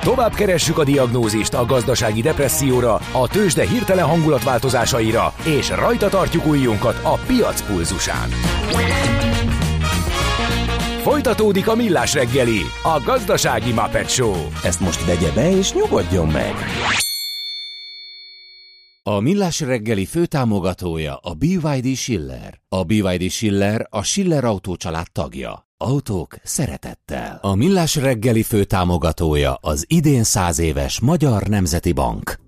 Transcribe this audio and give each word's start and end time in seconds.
Tovább 0.00 0.34
keressük 0.34 0.78
a 0.78 0.84
diagnózist 0.84 1.54
a 1.54 1.64
gazdasági 1.64 2.20
depresszióra, 2.20 2.94
a 3.12 3.28
tőzsde 3.28 3.66
hirtelen 3.66 4.06
hangulatváltozásaira, 4.06 5.34
és 5.44 5.70
rajta 5.70 6.08
tartjuk 6.08 6.46
ujjunkat 6.46 7.00
a 7.02 7.14
piac 7.14 7.66
pulzusán. 7.66 8.28
Folytatódik 11.02 11.68
a 11.68 11.74
millás 11.74 12.14
reggeli, 12.14 12.60
a 12.82 13.02
gazdasági 13.04 13.72
Muppet 13.72 14.10
Show. 14.10 14.34
Ezt 14.64 14.80
most 14.80 15.06
vegye 15.06 15.32
be 15.32 15.50
és 15.50 15.72
nyugodjon 15.72 16.28
meg! 16.28 16.54
A 19.02 19.20
Millás 19.20 19.60
reggeli 19.60 20.06
főtámogatója 20.06 21.16
a 21.16 21.34
BYD 21.34 21.96
Schiller. 21.96 22.60
A 22.68 22.84
BYD 22.84 23.30
Schiller 23.30 23.86
a 23.90 24.02
Schiller 24.02 24.44
Autó 24.44 24.76
család 24.76 25.06
tagja. 25.12 25.69
Autók 25.82 26.36
szeretettel. 26.42 27.38
A 27.42 27.54
Millás 27.54 27.96
reggeli 27.96 28.42
főtámogatója 28.42 29.54
az 29.60 29.84
idén 29.88 30.24
száz 30.24 30.58
éves 30.58 31.00
Magyar 31.00 31.42
Nemzeti 31.42 31.92
Bank. 31.92 32.38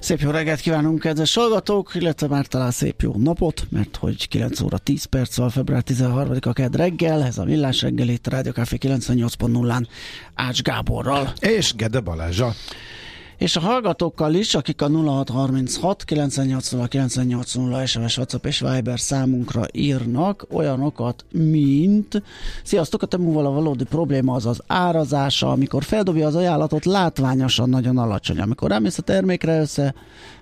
Szép 0.00 0.20
jó 0.20 0.30
reggelt 0.30 0.60
kívánunk, 0.60 1.00
kedves 1.00 1.34
hallgatók, 1.34 1.94
illetve 1.94 2.26
már 2.26 2.46
talán 2.46 2.70
szép 2.70 3.00
jó 3.00 3.12
napot, 3.16 3.66
mert 3.70 3.96
hogy 3.96 4.28
9 4.28 4.60
óra 4.60 4.78
10 4.78 5.04
perc 5.04 5.36
van, 5.36 5.50
február 5.50 5.82
13-a 5.86 6.52
kedd 6.52 6.76
reggel, 6.76 7.22
ez 7.22 7.38
a 7.38 7.44
Millás 7.44 7.82
reggel 7.82 8.08
itt 8.08 8.26
a 8.26 8.30
Rádió 8.30 8.52
Café 8.52 8.76
98.0-án 8.80 9.86
Ács 10.34 10.62
Gáborral. 10.62 11.32
És 11.40 11.74
Gede 11.74 12.00
Balázsa 12.00 12.54
és 13.40 13.56
a 13.56 13.60
hallgatókkal 13.60 14.34
is, 14.34 14.54
akik 14.54 14.82
a 14.82 14.88
0636 14.88 16.04
980 16.04 16.88
980 16.88 17.86
SMS, 17.86 18.16
WhatsApp 18.16 18.46
és 18.46 18.60
Viber 18.60 19.00
számunkra 19.00 19.66
írnak 19.72 20.46
olyanokat, 20.50 21.24
mint 21.32 22.22
Sziasztok, 22.62 23.02
a 23.02 23.06
temúval 23.06 23.46
a 23.46 23.50
valódi 23.50 23.84
probléma 23.84 24.34
az 24.34 24.46
az 24.46 24.62
árazása, 24.66 25.50
amikor 25.50 25.84
feldobja 25.84 26.26
az 26.26 26.34
ajánlatot 26.34 26.84
látványosan 26.84 27.68
nagyon 27.68 27.98
alacsony. 27.98 28.40
Amikor 28.40 28.70
rámész 28.70 28.98
a 28.98 29.02
termékre 29.02 29.60
össze, 29.60 29.94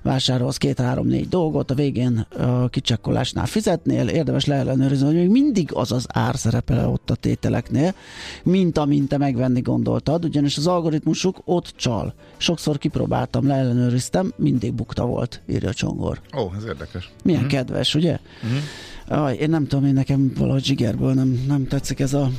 vásárolsz 0.02 0.56
két-három-négy 0.56 1.28
dolgot, 1.28 1.70
a 1.70 1.74
végén 1.74 2.26
a 2.38 2.68
kicsekkolásnál 2.68 3.46
fizetnél, 3.46 4.08
érdemes 4.08 4.44
leellenőrizni, 4.44 5.06
hogy 5.06 5.14
még 5.14 5.28
mindig 5.28 5.70
az 5.72 5.92
az 5.92 6.06
ár 6.08 6.36
szerepel 6.36 6.88
ott 6.88 7.10
a 7.10 7.14
tételeknél, 7.14 7.94
mint 8.42 8.78
amint 8.78 9.08
te 9.08 9.18
megvenni 9.18 9.60
gondoltad, 9.60 10.24
ugyanis 10.24 10.56
az 10.56 10.66
algoritmusuk 10.66 11.40
ott 11.44 11.72
csal. 11.76 12.14
Sokszor 12.36 12.78
kipróbáltam, 12.88 13.46
leellenőriztem, 13.46 14.32
mindig 14.36 14.74
bukta 14.74 15.06
volt, 15.06 15.40
írja 15.48 15.72
Csongor. 15.72 16.20
Ó, 16.36 16.50
ez 16.56 16.64
érdekes. 16.64 17.10
Milyen 17.24 17.44
uh-huh. 17.44 17.58
kedves, 17.58 17.94
ugye? 17.94 18.18
Uh-huh. 18.42 19.22
Aj, 19.24 19.36
én 19.36 19.50
nem 19.50 19.66
tudom, 19.66 19.84
én 19.84 19.92
nekem 19.92 20.32
valahogy 20.36 20.64
zsigerből 20.64 21.12
nem, 21.12 21.44
nem 21.46 21.66
tetszik 21.66 22.00
ez 22.00 22.14
a 22.14 22.30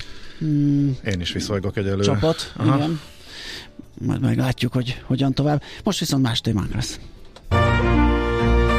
mm, 0.43 0.89
Én 1.05 1.19
is 1.19 1.31
viszolygok 1.31 1.77
egyelőre. 1.77 2.03
Csapat, 2.03 2.53
Aha. 2.57 2.75
igen. 2.75 2.99
Majd 4.01 4.21
meglátjuk, 4.21 4.73
hogy 4.73 5.01
hogyan 5.03 5.33
tovább. 5.33 5.61
Most 5.83 5.99
viszont 5.99 6.23
más 6.23 6.41
témánk 6.41 6.73
lesz. 6.73 6.99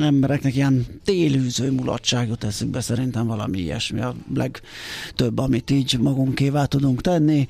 embereknek 0.00 0.54
ilyen 0.54 0.86
télűző 1.04 1.70
mulatságot 1.70 2.38
teszünk 2.38 2.70
be, 2.70 2.80
szerintem 2.80 3.26
valami 3.26 3.58
ilyesmi 3.58 4.00
a 4.00 4.14
legtöbb, 4.34 5.38
amit 5.38 5.70
így 5.70 5.98
magunkévá 6.00 6.64
tudunk 6.64 7.00
tenni. 7.00 7.48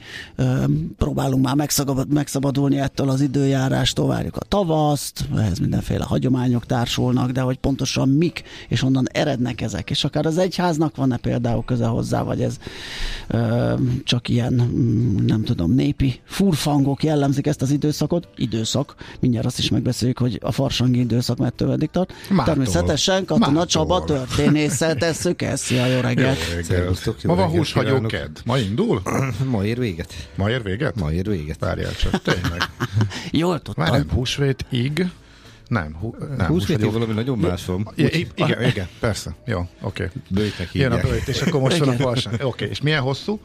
Próbálunk 0.97 1.45
már 1.45 1.69
megszabadulni 2.09 2.79
ettől 2.79 3.09
az 3.09 3.21
időjárástól, 3.21 4.07
várjuk 4.07 4.37
a 4.37 4.45
tavaszt, 4.45 5.29
ehhez 5.37 5.59
mindenféle 5.59 6.05
hagyományok 6.05 6.67
társulnak, 6.67 7.31
de 7.31 7.41
hogy 7.41 7.57
pontosan 7.57 8.09
mik 8.09 8.43
és 8.69 8.81
honnan 8.81 9.07
erednek 9.13 9.61
ezek, 9.61 9.91
és 9.91 10.05
akár 10.05 10.27
az 10.27 10.39
egyháznak 10.39 10.97
van-e 10.97 11.17
például 11.17 11.65
köze 11.65 11.87
hozzá, 11.87 12.23
vagy 12.23 12.43
ez 12.43 12.59
csak 14.05 14.29
ilyen, 14.29 14.55
nem 15.27 15.43
tudom, 15.43 15.75
népi 15.75 16.21
furfangok 16.25 17.03
jellemzik 17.03 17.47
ezt 17.47 17.63
az 17.63 17.71
időszakot, 17.71 18.29
időszak, 18.37 18.95
mindjárt 19.21 19.47
azt 19.47 19.59
is 19.59 19.71
megbeszéljük, 19.71 20.19
hogy 20.19 20.39
a 20.43 20.53
farsangi 20.53 20.99
időszak 20.99 21.39
mettől 21.39 21.77
tart, 21.87 22.13
Mától. 22.29 22.45
Természetesen 22.45 23.25
Katona 23.25 23.51
Mától. 23.51 23.67
Csaba 23.67 24.05
történésszel 24.05 24.95
tesszük 24.95 25.43
ezt. 25.43 25.63
Szia, 25.63 25.87
jó 25.87 26.01
reggelt! 26.01 26.39
Ma 27.23 27.35
van 27.35 27.49
húshagyó 27.49 28.01
ked. 28.01 28.31
Ma 28.45 28.59
indul? 28.59 29.03
Ma 29.51 29.65
ér 29.65 29.79
véget. 29.79 30.15
Ma 30.35 30.51
ér 30.51 30.63
véget? 30.63 30.95
Ma 31.01 31.13
ér 31.13 31.29
véget. 31.29 31.57
Várjál 31.61 31.95
csak, 31.97 32.23
tényleg. 32.23 32.71
Jól 33.31 33.63
tudtam. 33.63 33.85
Várjál, 33.85 34.07
húsvét, 34.13 34.65
ig. 34.69 35.11
Nem, 35.69 35.97
hú, 36.01 36.15
nem 36.37 36.47
húsvéti 36.47 36.85
hús 36.85 36.93
valami 36.93 37.13
nagyon 37.13 37.39
más 37.39 37.65
van. 37.65 37.89
Ja, 37.97 38.09
igen, 38.35 38.63
igen, 38.63 38.89
persze. 39.01 39.37
Jó, 39.45 39.59
oké. 39.59 40.05
Okay. 40.05 40.09
Bőjtnek 40.29 40.71
hívják. 40.71 40.93
Jön 40.93 41.01
a 41.01 41.09
bőjt, 41.09 41.29
és 41.29 41.41
akkor 41.41 41.61
most 41.61 41.79
van 41.79 41.89
a 41.89 41.93
falság. 41.93 42.33
Oké, 42.33 42.45
okay. 42.45 42.69
és 42.69 42.81
milyen 42.81 43.03
hosszú? 43.03 43.41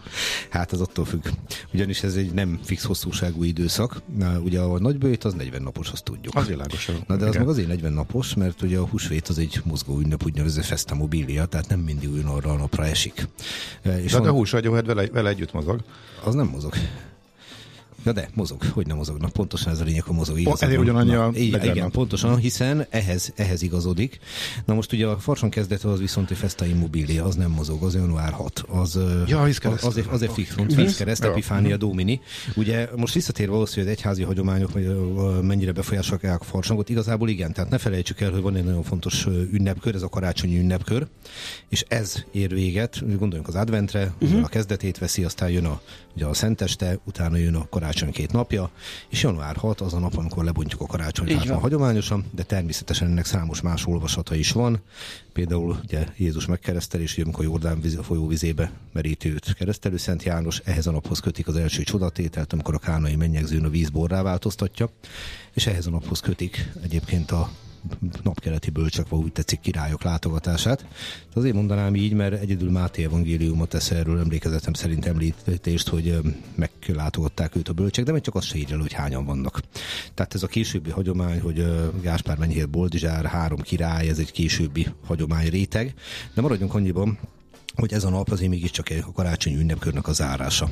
Hát 0.50 0.72
az 0.72 0.82
attól 0.82 1.06
függ. 1.06 1.26
Ugyanis 1.74 2.04
ez 2.04 2.16
egy 2.16 2.34
nem 2.34 2.60
fix 2.64 2.84
hosszúságú 2.84 3.44
időszak. 3.44 4.02
Na, 4.18 4.40
ugye 4.40 4.60
a 4.60 4.80
nagy 4.80 4.98
bőjt 4.98 5.24
az 5.24 5.34
40 5.34 5.62
napos, 5.62 5.90
azt 5.90 6.04
tudjuk. 6.04 6.36
Az 6.36 6.48
világos. 6.48 6.92
Na 7.08 7.16
de 7.16 7.24
az 7.24 7.30
igen. 7.30 7.42
meg 7.42 7.50
azért 7.50 7.68
40 7.68 7.94
napos, 7.94 8.34
mert 8.34 8.62
ugye 8.62 8.78
a 8.78 8.88
húsvét 8.88 9.28
az 9.28 9.38
egy 9.38 9.62
mozgó 9.64 10.00
ünnep, 10.00 10.26
úgynevezett 10.26 10.66
festa 10.66 10.96
mobilia, 10.96 11.46
tehát 11.46 11.68
nem 11.68 11.80
mindig 11.80 12.10
arra 12.26 12.52
a 12.52 12.58
napra 12.58 12.86
esik. 12.86 13.28
És 14.04 14.12
de, 14.12 14.18
van, 14.18 14.28
a 14.28 14.32
húshagyóhed 14.32 14.86
vele, 14.86 15.08
vele 15.08 15.30
együtt 15.30 15.54
mozog? 15.54 15.84
Az 16.24 16.34
nem 16.34 16.48
mozog. 16.48 16.74
Ja 18.06 18.12
de, 18.12 18.30
mozog. 18.34 18.64
Hogy 18.64 18.88
nem 18.88 18.98
mozognak? 18.98 19.32
Pontosan 19.32 19.74
ez 19.74 19.80
a 19.80 19.84
lényeg, 19.84 20.04
hogy 20.04 20.16
mozog. 20.16 20.40
Igazán, 20.40 20.70
ezért 20.70 20.82
ugyanannyi 20.82 21.14
a 21.14 21.32
Igen, 21.34 21.92
pontosan, 21.92 22.38
hiszen 22.38 22.86
ehhez, 22.90 23.34
ehhez 23.36 23.62
igazodik. 23.62 24.20
Na 24.66 24.74
most 24.74 24.94
ugye 24.94 25.08
a 25.08 25.18
farson 25.18 25.50
kezdete 25.50 25.90
az 25.90 26.00
viszont 26.00 26.32
egy 26.32 26.38
Festa 26.38 26.66
Immobilia, 26.66 27.26
az 27.26 27.36
nem 27.36 27.52
mozog, 27.52 27.84
az 27.84 27.96
január 27.96 28.32
6. 28.32 28.64
Az, 28.68 29.00
ja, 29.28 29.42
az, 29.42 29.60
azért, 29.82 30.08
azért 30.08 30.34
fix, 30.34 30.56
fix 30.76 30.96
kereszt, 30.96 31.24
Epifánia 31.24 31.78
Domini. 31.78 32.22
Ugye 32.56 32.88
most 32.96 33.14
visszatérve 33.14 33.54
ahhoz, 33.54 33.74
hogy 33.74 33.84
az 33.84 33.90
egyházi 33.90 34.24
hagyományok 34.24 34.72
mennyire 35.42 35.72
befolyásolják 35.72 36.42
a 36.42 36.44
farsangot, 36.44 36.90
igazából 36.90 37.30
igen, 37.30 37.54
tehát 37.54 37.70
ne 37.70 37.78
felejtsük 37.78 38.22
el, 38.22 38.32
hogy 38.32 38.42
van 38.42 38.56
egy 38.56 38.64
nagyon 38.64 38.84
fontos 38.84 39.26
ünnepkör, 39.52 39.96
ez 39.96 40.02
a 40.02 40.10
karácsonyi 40.10 40.60
ünnepkör, 40.60 41.08
és 41.70 41.86
ez 41.88 42.24
ér 42.32 42.54
véget, 42.54 43.18
gondoljunk 43.18 43.48
az 43.48 43.56
adventre, 43.56 44.14
uh-huh. 44.22 44.44
a 44.44 44.48
kezdetét 44.48 44.98
veszi, 44.98 45.24
aztán 45.24 45.50
jön 45.50 45.66
a, 45.66 45.82
ugye 46.16 46.26
a 46.26 46.34
szenteste, 46.34 47.00
utána 47.06 47.38
jön 47.38 47.56
a 47.56 47.68
karácsony 47.70 47.93
karácsony 47.94 48.12
két 48.12 48.32
napja, 48.32 48.70
és 49.10 49.24
január 49.24 49.56
6 49.56 49.82
az 49.82 49.94
a 49.94 50.00
nap, 50.00 50.18
amikor 50.18 50.44
lebontjuk 50.44 50.82
a 50.82 50.86
karácsonyt 50.86 51.46
van 51.46 51.60
hagyományosan, 51.60 52.26
de 52.32 52.44
természetesen 52.44 53.08
ennek 53.08 53.26
számos 53.26 53.62
más 53.62 53.86
olvasata 53.86 54.36
is 54.36 54.52
van. 54.52 54.80
Például 55.34 55.80
ugye 55.84 56.08
Jézus 56.18 56.46
megkeresztelés, 56.46 57.18
amikor 57.18 57.44
Jordán 57.44 57.82
víz, 57.82 58.00
folyó 58.02 58.28
vizébe 58.28 58.72
meríti 58.94 59.30
őt 59.30 59.54
keresztelő 59.54 59.98
Szent 59.98 60.24
János, 60.24 60.62
ehhez 60.64 60.88
a 60.88 60.92
naphoz 60.92 61.20
kötik 61.20 61.48
az 61.48 61.56
első 61.56 61.84
csodatételt, 61.84 62.54
amikor 62.54 62.74
a 62.74 62.80
kánai 62.80 63.16
mennyegzőn 63.16 63.66
a 63.66 63.70
vízborrá 63.70 64.22
változtatja, 64.22 64.90
és 65.54 65.68
ehhez 65.68 65.88
a 65.88 65.90
naphoz 65.90 66.20
kötik 66.20 66.72
egyébként 66.84 67.32
a 67.32 67.50
napkeleti 68.24 68.70
bölcsek, 68.70 69.10
vagy 69.10 69.20
úgy 69.20 69.32
tetszik 69.32 69.60
királyok 69.60 70.04
látogatását. 70.04 70.86
De 71.34 71.40
azért 71.40 71.56
mondanám 71.56 71.96
így, 71.96 72.14
mert 72.14 72.42
egyedül 72.42 72.72
Máté 72.72 73.04
evangéliumot 73.04 73.70
tesz 73.70 73.92
erről 73.92 74.20
emlékezetem 74.20 74.74
szerint 74.74 75.06
említést, 75.06 75.88
hogy 75.88 76.20
meglátogatták 76.56 77.56
őt 77.56 77.70
a 77.70 77.74
bölcsek, 77.74 78.06
de 78.06 78.12
még 78.12 78.22
csak 78.22 78.36
azt 78.36 78.48
se 78.48 78.58
írja, 78.58 78.80
hogy 78.80 78.94
hányan 78.94 79.26
vannak. 79.26 79.60
Tehát 80.14 80.34
ez 80.34 80.44
a 80.44 80.48
későbbi 80.48 80.90
hagyomány, 80.90 81.40
hogy 81.40 81.66
Gáspár 82.02 82.38
Menyhér 82.38 82.70
Boldizsár, 82.70 83.26
három 83.26 83.62
király, 83.62 84.08
ez 84.10 84.20
egy 84.20 84.32
későbbi 84.32 84.88
hagyomány 85.06 85.50
réteg. 85.50 85.94
De 86.34 86.42
maradjunk 86.42 86.74
annyiban, 86.74 87.18
hogy 87.76 87.94
ez 87.94 88.04
a 88.04 88.10
nap 88.10 88.30
azért 88.30 88.50
mégiscsak 88.50 88.90
egy 88.90 89.04
karácsonyi 89.14 89.56
ünnepkörnek 89.56 90.08
a 90.08 90.14
zárása. 90.14 90.70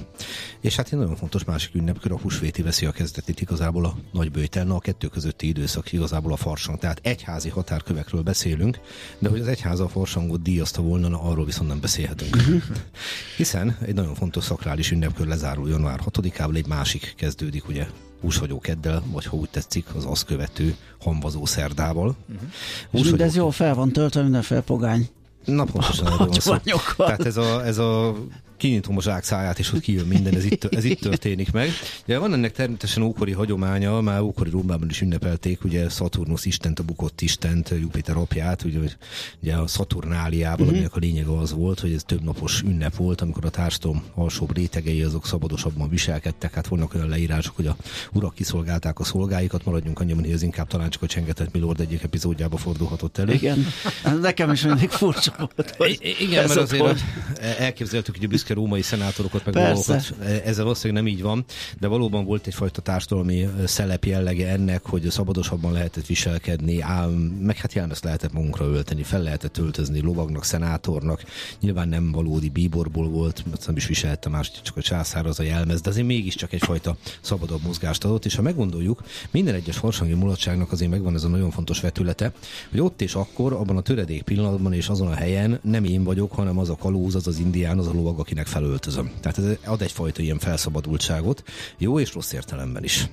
És 0.61 0.75
hát 0.75 0.85
egy 0.91 0.99
nagyon 0.99 1.15
fontos 1.15 1.43
másik 1.43 1.75
ünnepkör, 1.75 2.11
a 2.11 2.17
húsvéti 2.17 2.61
veszi 2.61 2.85
a 2.85 2.91
kezdetét 2.91 3.41
igazából 3.41 3.85
a 3.85 3.95
nagybőjtel, 4.11 4.71
a 4.71 4.79
kettő 4.79 5.07
közötti 5.07 5.47
időszak 5.47 5.91
igazából 5.91 6.31
a 6.31 6.35
farsang. 6.35 6.79
Tehát 6.79 6.99
egyházi 7.03 7.49
határkövekről 7.49 8.21
beszélünk, 8.21 8.79
de 9.19 9.29
hogy 9.29 9.39
az 9.39 9.47
egyház 9.47 9.79
a 9.79 9.87
farsangot 9.87 10.41
díjazta 10.41 10.81
volna, 10.81 11.07
na, 11.07 11.21
arról 11.21 11.45
viszont 11.45 11.67
nem 11.67 11.79
beszélhetünk. 11.79 12.37
Hiszen 13.37 13.77
egy 13.85 13.93
nagyon 13.93 14.15
fontos 14.15 14.43
szakrális 14.43 14.91
ünnepkör 14.91 15.27
lezárul 15.27 15.69
január 15.69 15.99
6-ával, 16.11 16.55
egy 16.55 16.67
másik 16.67 17.13
kezdődik, 17.17 17.67
ugye 17.67 17.87
húshagyó 18.21 18.59
keddel, 18.59 19.03
vagy 19.11 19.25
ha 19.25 19.37
úgy 19.37 19.49
tetszik, 19.49 19.95
az 19.95 20.05
azt 20.05 20.25
követő 20.25 20.75
hamvazó 20.99 21.45
szerdával. 21.45 22.15
Uh-huh. 22.29 22.49
És 22.91 23.07
mindez 23.07 23.35
jól 23.35 23.51
fel 23.51 23.75
van 23.75 23.91
töltve, 23.91 24.21
mindenféle 24.21 24.61
pogány. 24.61 25.09
Na 25.45 25.63
pontosan 25.63 26.05
erről 26.05 26.17
van 26.17 26.31
szó. 26.31 26.55
Tehát 26.97 27.25
ez 27.25 27.37
a, 27.37 27.65
ez 27.65 27.77
a 27.77 28.15
kinyitom 28.61 28.97
a 28.97 29.01
zsák 29.01 29.23
száját, 29.23 29.59
és 29.59 29.69
hogy 29.69 29.79
kijön 29.79 30.07
minden, 30.07 30.35
ez 30.35 30.43
itt, 30.43 30.63
ez 30.63 30.83
itt 30.83 30.99
történik 30.99 31.51
meg. 31.51 31.69
Ugye 32.03 32.17
van 32.17 32.33
ennek 32.33 32.51
természetesen 32.51 33.03
ókori 33.03 33.31
hagyománya, 33.31 34.01
már 34.01 34.21
ókori 34.21 34.49
Rómában 34.49 34.89
is 34.89 35.01
ünnepelték, 35.01 35.63
ugye 35.63 35.89
Saturnus 35.89 36.45
Istent, 36.45 36.79
a 36.79 36.83
bukott 36.83 37.21
Istent, 37.21 37.69
Jupiter 37.69 38.17
apját, 38.17 38.63
ugye, 38.63 38.79
ugye 39.41 39.53
a 39.53 39.67
Saturnáliával, 39.67 40.59
uh-huh. 40.59 40.69
aminek 40.69 40.95
a 40.95 40.99
lényege 40.99 41.37
az 41.37 41.53
volt, 41.53 41.79
hogy 41.79 41.93
ez 41.93 42.03
több 42.03 42.23
napos 42.23 42.61
ünnep 42.61 42.95
volt, 42.95 43.21
amikor 43.21 43.45
a 43.45 43.49
társadalom 43.49 44.03
alsóbb 44.13 44.55
rétegei 44.55 45.01
azok 45.01 45.25
szabadosabban 45.25 45.89
viselkedtek. 45.89 46.53
Hát 46.53 46.67
vannak 46.67 46.93
olyan 46.93 47.07
leírások, 47.07 47.55
hogy 47.55 47.67
a 47.67 47.75
urak 48.13 48.33
kiszolgálták 48.33 48.99
a 48.99 49.03
szolgáikat, 49.03 49.65
maradjunk 49.65 49.99
annyi, 49.99 50.13
hogy 50.13 50.31
ez 50.31 50.41
inkább 50.41 50.67
talán 50.67 50.89
csak 50.89 51.01
a 51.01 51.07
csengetett 51.07 51.53
Milord 51.53 51.79
egyik 51.79 52.03
epizódjába 52.03 52.57
fordulhatott 52.57 53.17
elő. 53.17 53.33
Igen, 53.33 53.65
nekem 54.21 54.51
is 54.51 54.61
mindig 54.61 54.89
furcsa 54.89 55.49
volt. 55.55 55.75
Hogy 55.77 56.15
Igen, 56.19 56.47
mert 56.47 56.59
azért 56.59 56.85
hogy... 56.85 57.01
elképzeltük, 57.39 58.15
hogy 58.15 58.25
a 58.25 58.27
büszke 58.27 58.50
római 58.53 58.81
szenátorokat, 58.81 59.45
meg 59.45 59.53
dolgokat, 59.53 60.13
ezzel 60.45 60.63
valószínűleg 60.63 61.03
nem 61.03 61.13
így 61.13 61.21
van, 61.21 61.45
de 61.79 61.87
valóban 61.87 62.25
volt 62.25 62.47
egyfajta 62.47 62.81
társadalmi 62.81 63.49
szelep 63.65 64.05
jellege 64.05 64.47
ennek, 64.47 64.85
hogy 64.85 65.09
szabadosabban 65.09 65.71
lehetett 65.71 66.05
viselkedni, 66.05 66.81
ám, 66.81 67.09
meg 67.41 67.57
hát 67.57 67.73
jelmezt 67.73 68.03
lehetett 68.03 68.33
magunkra 68.33 68.65
ölteni, 68.65 69.03
fel 69.03 69.21
lehetett 69.21 69.57
öltözni 69.57 70.01
lovagnak, 70.01 70.43
szenátornak, 70.43 71.23
nyilván 71.59 71.87
nem 71.87 72.11
valódi 72.11 72.49
bíborból 72.49 73.09
volt, 73.09 73.43
nem 73.65 73.75
is 73.75 73.87
viselte 73.87 74.29
más, 74.29 74.51
csak 74.61 74.77
a 74.77 74.81
császár 74.81 75.25
az 75.25 75.39
a 75.39 75.43
jelmez, 75.43 75.81
de 75.81 75.89
azért 75.89 76.07
mégiscsak 76.07 76.53
egyfajta 76.53 76.95
szabadabb 77.21 77.61
mozgást 77.63 78.03
adott, 78.03 78.25
és 78.25 78.35
ha 78.35 78.41
meggondoljuk, 78.41 79.03
minden 79.31 79.55
egyes 79.55 79.77
farsangi 79.77 80.13
mulatságnak 80.13 80.71
azért 80.71 80.91
megvan 80.91 81.15
ez 81.15 81.23
a 81.23 81.27
nagyon 81.27 81.51
fontos 81.51 81.79
vetülete, 81.79 82.31
hogy 82.69 82.79
ott 82.79 83.01
és 83.01 83.15
akkor, 83.15 83.53
abban 83.53 83.77
a 83.77 83.81
töredék 83.81 84.21
pillanatban 84.21 84.73
és 84.73 84.87
azon 84.87 85.07
a 85.07 85.15
helyen 85.15 85.59
nem 85.63 85.83
én 85.83 86.03
vagyok, 86.03 86.31
hanem 86.31 86.57
az 86.57 86.69
a 86.69 86.75
kalóz, 86.75 87.15
az 87.15 87.27
az 87.27 87.39
indián, 87.39 87.77
az 87.77 87.87
a 87.87 87.93
lovag, 87.93 88.19
akinek 88.19 88.40
felöltözöm. 88.47 89.11
Tehát 89.19 89.37
ez 89.37 89.57
ad 89.65 89.81
egyfajta 89.81 90.21
ilyen 90.21 90.39
felszabadultságot, 90.39 91.43
jó 91.77 91.99
és 91.99 92.13
rossz 92.13 92.31
értelemben 92.31 92.83
is. 92.83 93.09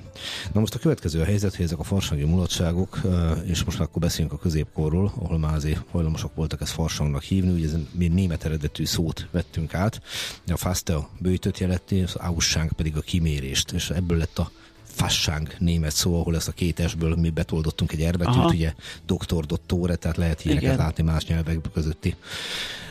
Na 0.52 0.60
most 0.60 0.74
a 0.74 0.78
következő 0.78 1.20
a 1.20 1.24
helyzet, 1.24 1.56
hogy 1.56 1.64
ezek 1.64 1.78
a 1.78 1.82
farsangi 1.82 2.24
mulatságok, 2.24 3.00
és 3.44 3.64
most 3.64 3.80
akkor 3.80 4.02
beszélünk 4.02 4.32
a 4.32 4.38
középkorról, 4.38 5.12
ahol 5.18 5.38
már 5.38 5.54
azért 5.54 5.84
hajlamosak 5.90 6.34
voltak 6.34 6.60
ezt 6.60 6.72
farsangnak 6.72 7.22
hívni, 7.22 7.50
ugye 7.50 7.66
ez 7.66 7.76
mi 7.92 8.08
német 8.08 8.44
eredetű 8.44 8.84
szót 8.84 9.28
vettünk 9.30 9.74
át, 9.74 10.00
a 10.46 10.56
faste 10.56 10.94
a 10.94 11.08
bőjtöt 11.18 11.58
jelenti, 11.58 12.02
az 12.02 12.14
aussánk 12.14 12.72
pedig 12.72 12.96
a 12.96 13.00
kimérést, 13.00 13.72
és 13.72 13.90
ebből 13.90 14.18
lett 14.18 14.38
a 14.38 14.50
fassánk 14.98 15.54
német 15.58 15.94
szó, 15.94 16.20
ahol 16.20 16.36
ezt 16.36 16.48
a 16.48 16.52
két 16.52 16.80
esből 16.80 17.16
mi 17.16 17.30
betoldottunk 17.30 17.92
egy 17.92 18.02
erbetűt, 18.02 18.44
ugye 18.44 18.74
doktor, 19.06 19.44
dottore, 19.44 19.96
tehát 19.96 20.16
lehet 20.16 20.44
ilyeneket 20.44 20.76
látni 20.76 21.02
más 21.02 21.26
nyelvek 21.26 21.58
közötti 21.72 22.14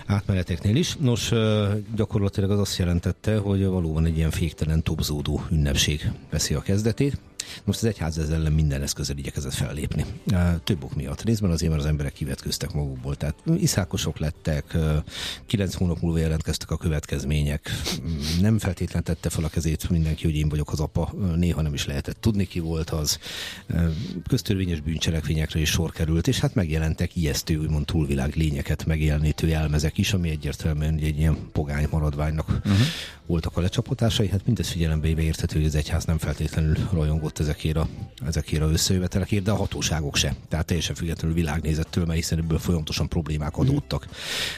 átmeneteknél 0.05 0.75
is. 0.75 0.95
Nos, 0.99 1.31
gyakorlatilag 1.95 2.51
az 2.51 2.59
azt 2.59 2.77
jelentette, 2.77 3.37
hogy 3.37 3.65
valóban 3.65 4.05
egy 4.05 4.17
ilyen 4.17 4.31
féktelen, 4.31 4.83
topzódó 4.83 5.45
ünnepség 5.51 6.11
veszi 6.29 6.53
a 6.53 6.61
kezdetét. 6.61 7.17
Most 7.63 7.79
az 7.79 7.85
egyház 7.85 8.17
ezzel 8.17 8.35
ellen 8.35 8.51
minden 8.51 8.81
eszközzel 8.81 9.17
igyekezett 9.17 9.53
fellépni. 9.53 10.05
Több 10.63 10.83
ok 10.83 10.95
miatt. 10.95 11.21
Részben 11.21 11.51
azért, 11.51 11.71
mert 11.71 11.83
az 11.83 11.89
emberek 11.89 12.13
kivetköztek 12.13 12.73
magukból. 12.73 13.15
Tehát 13.15 13.35
iszákosok 13.57 14.19
lettek, 14.19 14.77
kilenc 15.45 15.73
hónap 15.73 16.01
múlva 16.01 16.17
jelentkeztek 16.17 16.71
a 16.71 16.77
következmények. 16.77 17.69
Nem 18.41 18.59
feltétlen 18.59 19.03
tette 19.03 19.29
fel 19.29 19.43
a 19.43 19.49
kezét 19.49 19.89
mindenki, 19.89 20.25
hogy 20.25 20.35
én 20.35 20.49
vagyok 20.49 20.71
az 20.71 20.79
apa. 20.79 21.13
Néha 21.35 21.61
nem 21.61 21.73
is 21.73 21.85
lehetett 21.85 22.21
tudni, 22.21 22.47
ki 22.47 22.59
volt 22.59 22.89
az. 22.89 23.19
Köztörvényes 24.27 24.79
bűncselekvényekre 24.79 25.59
is 25.59 25.69
sor 25.69 25.91
került, 25.91 26.27
és 26.27 26.39
hát 26.39 26.55
megjelentek 26.55 27.15
ijesztő, 27.15 27.57
úgymond 27.57 27.85
túlvilág 27.85 28.35
lényeket 28.35 28.85
megjelenítő 28.85 29.47
jelmezek 29.47 29.97
is, 29.97 30.13
ami 30.13 30.29
egyértelműen 30.29 30.97
egy 30.97 31.17
ilyen 31.17 31.37
pogány 31.51 31.87
maradványnak 31.91 32.47
uh-huh. 32.47 32.77
Voltak 33.27 33.57
a 33.57 33.61
lecsapotásai. 33.61 34.27
Hát 34.27 34.45
mindez 34.45 34.67
figyelembe 34.67 35.07
érthető, 35.07 35.57
hogy 35.57 35.67
az 35.67 35.75
egyház 35.75 36.05
nem 36.05 36.17
feltétlenül 36.17 36.75
rajongott 36.91 37.27
ott 37.27 37.39
ezekért 37.39 37.77
a, 37.77 37.87
ezekért 38.25 38.61
a 38.61 38.69
összejövetelekért, 38.69 39.43
de 39.43 39.51
a 39.51 39.55
hatóságok 39.55 40.15
se. 40.15 40.35
Tehát 40.49 40.65
teljesen 40.65 40.95
függetlenül 40.95 41.35
világnézettől, 41.35 42.05
mert 42.05 42.19
hiszen 42.19 42.37
ebből 42.37 42.59
folyamatosan 42.59 43.07
problémák 43.07 43.51
mhm. 43.51 43.61
adódtak. 43.61 44.07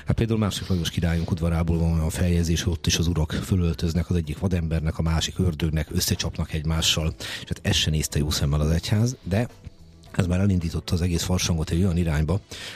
Hát 0.05 0.15
például 0.15 0.39
másik 0.39 0.67
Lajos 0.67 0.89
királyunk 0.89 1.31
udvarából 1.31 1.77
van 1.77 1.99
a 1.99 2.09
feljegyzés, 2.09 2.61
hogy 2.61 2.73
ott 2.73 2.87
is 2.87 2.97
az 2.97 3.07
urak 3.07 3.31
fölöltöznek 3.31 4.09
az 4.09 4.15
egyik 4.15 4.39
vadembernek, 4.39 4.97
a 4.97 5.01
másik 5.01 5.39
ördögnek, 5.39 5.87
összecsapnak 5.91 6.53
egymással, 6.53 7.13
és 7.17 7.47
hát 7.47 7.59
ezt 7.61 7.79
se 7.79 7.89
nézte 7.89 8.19
jó 8.19 8.29
szemmel 8.29 8.59
az 8.59 8.69
egyház, 8.69 9.15
de 9.23 9.47
ez 10.17 10.27
már 10.27 10.39
elindította 10.39 10.93
az 10.93 11.01
egész 11.01 11.23
farsangot 11.23 11.69
egy 11.69 11.83
olyan 11.83 11.97
irányba, 11.97 12.33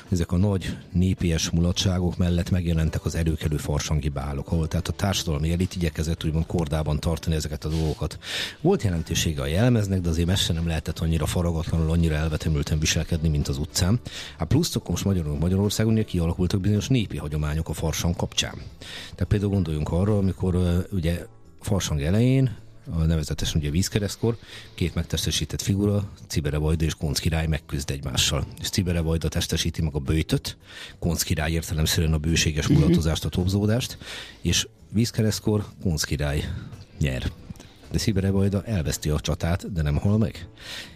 hogy 0.08 0.12
ezek 0.12 0.32
a 0.32 0.38
nagy 0.38 0.78
népies 0.92 1.50
mulatságok 1.50 2.18
mellett 2.18 2.50
megjelentek 2.50 3.06
az 3.06 3.16
erőkelő 3.16 3.58
farsangi 3.58 4.10
bálok, 4.10 4.52
ahol 4.52 4.68
tehát 4.68 4.88
a 4.88 4.92
társadalmi 4.92 5.52
elit 5.52 5.76
igyekezett 5.76 6.24
úgymond 6.24 6.46
kordában 6.46 7.00
tartani 7.00 7.36
ezeket 7.36 7.66
a 7.66 7.70
dolgokat. 7.70 8.18
Volt 8.62 8.84
jelentősége 8.84 9.42
a 9.42 9.46
jelmeznek, 9.46 10.02
de 10.02 10.10
azért 10.10 10.28
messze 10.28 10.54
nem 10.54 10.68
lehetett 10.68 11.00
annyira 11.00 11.26
faragatlanul, 11.26 11.92
annyira 11.92 12.16
elvetemülten 12.16 12.80
viselkedni, 12.80 13.30
mint 13.30 13.48
az 13.48 13.58
utcán. 13.58 14.00
Hát 14.38 14.48
plusz 14.48 14.76
most 14.88 15.06
Magyarországon, 15.06 15.40
Magyarországon 15.40 16.06
kialakultak 16.06 16.62
bizonyos 16.62 16.88
népi 16.88 17.18
hagyományok 17.18 17.70
a 17.70 17.74
farsang 17.74 18.16
kapcsán. 18.16 18.56
Tehát 19.02 19.26
például 19.28 19.52
gondoljunk 19.52 19.92
arra, 19.92 20.18
amikor 20.18 20.86
ugye 20.92 21.26
farsang 21.62 22.02
elején 22.02 22.63
a 22.90 23.04
nevezetesen 23.04 23.60
ugye 23.60 23.70
vízkeresztkor, 23.70 24.38
két 24.74 24.96
megtestesített 24.96 25.62
figura, 25.62 26.10
Cibere 26.28 26.58
Vajda 26.58 26.86
és 26.86 26.96
Konc 26.96 27.20
király 27.20 27.48
megküzd 27.48 27.90
egymással. 27.90 28.46
És 28.60 28.70
Cibere 28.70 29.02
Vajda 29.02 29.28
testesíti 29.28 29.82
meg 29.82 29.96
a 29.96 30.00
bőjtöt, 30.00 30.58
Konc 31.00 31.22
király 31.22 31.52
értelemszerűen 31.52 32.14
a 32.14 32.18
bőséges 32.18 32.68
mhm. 32.68 32.80
mulatozást, 32.80 33.26
a 33.26 33.30
topzódást, 33.30 33.98
és 34.42 34.68
vízkeresztkor 34.90 35.66
Konc 35.82 36.04
király 36.04 36.50
nyer. 37.00 37.32
De 37.92 37.98
Cibere 37.98 38.30
Vajda 38.30 38.64
elveszti 38.64 39.10
a 39.10 39.20
csatát, 39.20 39.74
de 39.74 39.82
nem 39.82 39.98
hal 39.98 40.18
meg. 40.18 40.48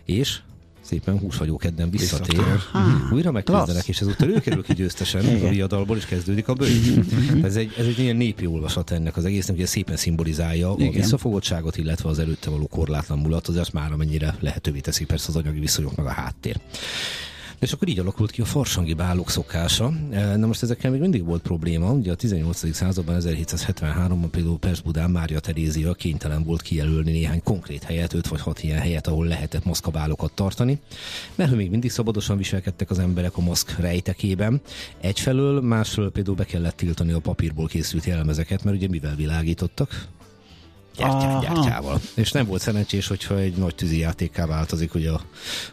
És 0.05 0.39
szépen 0.87 1.19
húshagyó 1.19 1.57
kedden 1.57 1.89
visszatér, 1.89 2.35
visszatér. 2.35 3.13
újra 3.13 3.31
megküzdenek, 3.31 3.87
és 3.87 4.01
ezúttal 4.01 4.29
ő 4.29 4.39
kerül 4.39 4.63
ki 4.63 4.73
győztesen 4.73 5.25
a 5.45 5.49
viadalból, 5.49 5.97
és 5.97 6.05
kezdődik 6.05 6.47
a 6.47 6.53
bőj. 6.53 6.71
ez, 7.43 7.55
egy, 7.55 7.73
ez 7.77 7.85
egy 7.85 7.99
ilyen 7.99 8.15
népi 8.15 8.45
olvasat 8.45 8.91
ennek 8.91 9.17
az 9.17 9.25
egésznek, 9.25 9.55
ugye 9.55 9.65
szépen 9.65 9.95
szimbolizálja 9.95 10.73
Igen. 10.77 10.87
a 10.87 10.91
visszafogottságot, 10.91 11.77
illetve 11.77 12.09
az 12.09 12.19
előtte 12.19 12.49
való 12.49 12.67
korlátlan 12.67 13.19
mulatozást, 13.19 13.73
már 13.73 13.91
amennyire 13.91 14.35
lehetővé 14.39 14.79
teszi 14.79 15.05
persze 15.05 15.25
az 15.29 15.35
anyagi 15.35 15.59
viszonyok 15.59 15.95
meg 15.95 16.05
a 16.05 16.11
háttér. 16.11 16.59
És 17.59 17.71
akkor 17.71 17.87
így 17.87 17.99
alakult 17.99 18.31
ki 18.31 18.41
a 18.41 18.45
farsangi 18.45 18.93
bálok 18.93 19.29
szokása. 19.29 19.93
E, 20.11 20.35
na 20.35 20.47
most 20.47 20.63
ezekkel 20.63 20.91
még 20.91 20.99
mindig 20.99 21.25
volt 21.25 21.41
probléma. 21.41 21.91
Ugye 21.91 22.11
a 22.11 22.15
18. 22.15 22.73
században, 22.73 23.17
1773-ban 23.19 24.27
például 24.31 24.59
Budán 24.83 25.09
Mária 25.09 25.39
Terézia 25.39 25.93
kénytelen 25.93 26.43
volt 26.43 26.61
kijelölni 26.61 27.11
néhány 27.11 27.43
konkrét 27.43 27.83
helyet, 27.83 28.13
5 28.13 28.27
vagy 28.27 28.41
6 28.41 28.63
ilyen 28.63 28.79
helyet, 28.79 29.07
ahol 29.07 29.25
lehetett 29.25 29.65
maszkabálokat 29.65 30.31
tartani, 30.31 30.79
mert 31.35 31.55
még 31.55 31.69
mindig 31.69 31.91
szabadosan 31.91 32.37
viselkedtek 32.37 32.89
az 32.89 32.99
emberek 32.99 33.37
a 33.37 33.41
maszk 33.41 33.79
rejtekében. 33.79 34.61
Egyfelől, 35.01 35.61
másfelől 35.61 36.11
például 36.11 36.35
be 36.35 36.45
kellett 36.45 36.77
tiltani 36.77 37.11
a 37.11 37.19
papírból 37.19 37.67
készült 37.67 38.05
jelmezeket, 38.05 38.63
mert 38.63 38.77
ugye 38.77 38.87
mivel 38.87 39.15
világítottak? 39.15 40.07
Gyertyá, 40.97 41.39
gyertyával. 41.39 42.01
És 42.13 42.31
nem 42.31 42.45
volt 42.45 42.61
szerencsés, 42.61 43.07
hogyha 43.07 43.37
egy 43.37 43.55
nagy 43.55 43.75
tűzi 43.75 43.97
játékká 43.97 44.45
változik 44.45 44.93
ugye 44.93 45.11
a 45.11 45.21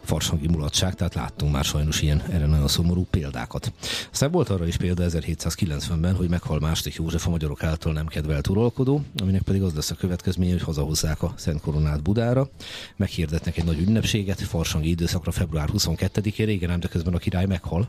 farsangi 0.02 0.48
mulatság, 0.48 0.94
tehát 0.94 1.14
láttunk 1.14 1.52
már 1.52 1.64
sajnos 1.64 2.02
ilyen 2.02 2.22
erre 2.30 2.46
nagyon 2.46 2.68
szomorú 2.68 3.06
példákat. 3.10 3.72
Aztán 4.12 4.30
volt 4.30 4.48
arra 4.48 4.66
is 4.66 4.76
példa 4.76 5.04
1790-ben, 5.08 6.14
hogy 6.14 6.28
meghal 6.28 6.58
Mástik 6.60 6.94
József 6.94 7.26
a 7.26 7.30
magyarok 7.30 7.62
által 7.62 7.92
nem 7.92 8.06
kedvelt 8.06 8.48
uralkodó, 8.48 9.02
aminek 9.20 9.42
pedig 9.42 9.62
az 9.62 9.74
lesz 9.74 9.90
a 9.90 9.94
következménye, 9.94 10.52
hogy 10.52 10.62
hazahozzák 10.62 11.22
a 11.22 11.34
Szent 11.36 11.60
Koronát 11.60 12.02
Budára, 12.02 12.48
meghirdetnek 12.96 13.56
egy 13.56 13.64
nagy 13.64 13.80
ünnepséget, 13.80 14.40
farsangi 14.40 14.88
időszakra 14.88 15.30
február 15.30 15.68
22-én, 15.72 16.46
régen 16.46 16.70
ám, 16.70 16.80
de 16.80 16.88
közben 16.88 17.14
a 17.14 17.18
király 17.18 17.46
meghal, 17.46 17.88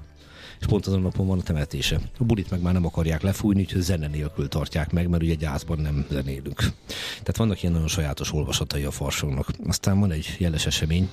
és 0.59 0.65
pont 0.65 0.85
azon 0.85 1.01
napon 1.01 1.27
van 1.27 1.39
a 1.39 1.43
temetése. 1.43 1.99
A 2.17 2.23
bulit 2.23 2.49
meg 2.49 2.61
már 2.61 2.73
nem 2.73 2.85
akarják 2.85 3.21
lefújni, 3.21 3.61
úgyhogy 3.61 3.81
zene 3.81 4.07
nélkül 4.07 4.47
tartják 4.47 4.91
meg, 4.91 5.09
mert 5.09 5.23
ugye 5.23 5.33
gyászban 5.33 5.79
nem 5.79 6.05
zenélünk. 6.11 6.63
Tehát 7.09 7.37
vannak 7.37 7.61
ilyen 7.61 7.73
nagyon 7.73 7.87
sajátos 7.87 8.33
olvasatai 8.33 8.83
a 8.83 8.91
farsongnak. 8.91 9.51
Aztán 9.67 9.99
van 9.99 10.11
egy 10.11 10.35
jeles 10.37 10.65
esemény, 10.65 11.09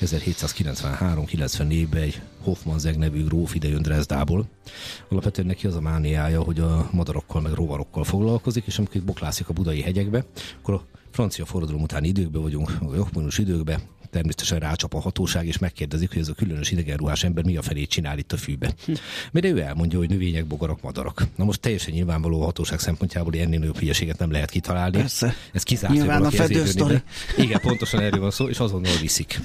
1793-94-ben 0.00 2.02
egy 2.02 2.20
Hoffman 2.42 2.78
Zeg 2.78 2.96
nevű 2.96 3.24
gróf 3.24 3.54
idejön 3.54 3.82
Dresdából. 3.82 4.46
Alapvetően 5.08 5.46
neki 5.46 5.66
az 5.66 5.74
a 5.74 5.80
mániája, 5.80 6.42
hogy 6.42 6.60
a 6.60 6.88
madarakkal 6.92 7.40
meg 7.40 7.52
rovarokkal 7.52 8.04
foglalkozik, 8.04 8.66
és 8.66 8.78
amikor 8.78 9.02
boklászik 9.02 9.48
a 9.48 9.52
budai 9.52 9.80
hegyekbe, 9.80 10.24
akkor 10.60 10.74
a 10.74 10.82
francia 11.10 11.44
forradalom 11.44 11.82
utáni 11.82 12.08
időkben 12.08 12.42
vagyunk, 12.42 12.78
a 12.80 12.94
jogmonus 12.94 13.38
időkben, 13.38 13.80
természetesen 14.12 14.58
rácsap 14.58 14.94
a 14.94 15.00
hatóság, 15.00 15.46
és 15.46 15.58
megkérdezik, 15.58 16.12
hogy 16.12 16.20
ez 16.20 16.28
a 16.28 16.34
különös 16.34 16.70
idegenruhás 16.70 17.24
ember 17.24 17.44
mi 17.44 17.56
a 17.56 17.62
felét 17.62 17.88
csinál 17.88 18.18
itt 18.18 18.32
a 18.32 18.36
fűbe. 18.36 18.74
Hm. 18.84 18.92
Mire 19.32 19.48
ő 19.48 19.60
elmondja, 19.60 19.98
hogy 19.98 20.08
növények, 20.08 20.46
bogarak, 20.46 20.82
madarak. 20.82 21.26
Na 21.36 21.44
most 21.44 21.60
teljesen 21.60 21.94
nyilvánvaló 21.94 22.40
a 22.40 22.44
hatóság 22.44 22.78
szempontjából, 22.78 23.34
ennél 23.34 23.58
nagyobb 23.58 23.78
hülyeséget 23.78 24.18
nem 24.18 24.30
lehet 24.30 24.50
kitalálni. 24.50 24.96
Persze. 24.96 25.34
Ez 25.52 25.62
kizárt, 25.62 25.92
Nyilván 25.92 26.24
a 26.24 26.30
fedő 26.30 26.64
Igen, 27.36 27.60
pontosan 27.60 28.00
erről 28.00 28.20
van 28.20 28.30
szó, 28.30 28.48
és 28.48 28.58
azonnal 28.58 28.96
viszik. 29.00 29.40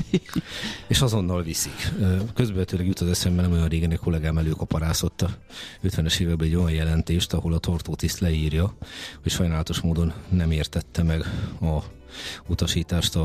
és 0.88 1.02
azonnal 1.02 1.44
viszik. 1.44 1.92
Közben 2.34 2.66
jut 2.78 3.00
az 3.00 3.10
eszembe, 3.10 3.42
nem 3.42 3.52
olyan 3.52 3.68
régen 3.68 3.92
egy 3.92 3.98
kollégám 3.98 4.38
előkaparászott 4.38 5.22
a 5.22 5.30
50-es 5.84 6.20
években 6.20 6.48
egy 6.48 6.56
olyan 6.56 6.72
jelentést, 6.72 7.34
ahol 7.34 7.54
a 7.54 7.58
tartótiszt 7.58 8.20
leírja, 8.20 8.78
hogy 9.24 9.32
sajnálatos 9.32 9.80
módon 9.80 10.14
nem 10.30 10.52
értette 10.52 11.04
meg 11.04 11.22
a 11.62 11.96
utasítást 12.48 13.16
a, 13.16 13.24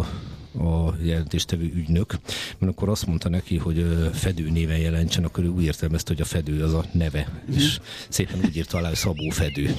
a 0.58 0.94
jelentéstevő 1.02 1.72
ügynök, 1.74 2.14
mert 2.58 2.72
akkor 2.72 2.88
azt 2.88 3.06
mondta 3.06 3.28
neki, 3.28 3.56
hogy 3.56 3.86
Fedő 4.14 4.50
néven 4.50 4.78
jelentsen, 4.78 5.24
akkor 5.24 5.44
ő 5.44 5.48
úgy 5.48 5.64
értelmezte, 5.64 6.12
hogy 6.12 6.22
a 6.22 6.24
Fedő 6.24 6.62
az 6.62 6.74
a 6.74 6.84
neve, 6.92 7.28
mm. 7.50 7.54
és 7.56 7.80
szépen 8.08 8.40
úgy 8.44 8.56
írta 8.56 8.78
alá, 8.78 8.88
hogy 8.88 8.96
Szabó 8.96 9.28
Fedő 9.30 9.74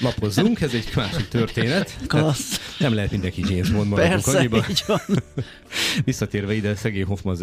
lapozzunk, 0.00 0.60
ez 0.60 0.74
egy 0.74 0.90
másik 0.94 1.28
történet. 1.28 1.96
Klassz. 2.06 2.60
Nem 2.78 2.94
lehet 2.94 3.10
mindenki 3.10 3.40
James 3.40 3.70
Bond 3.70 3.88
maradunk 3.88 4.22
Persze, 4.22 4.38
annyiba. 4.38 4.64
így 4.70 4.84
van. 4.86 5.00
Visszatérve 6.04 6.54
ide, 6.54 6.74
szegény 6.74 7.04
Hoffman 7.04 7.36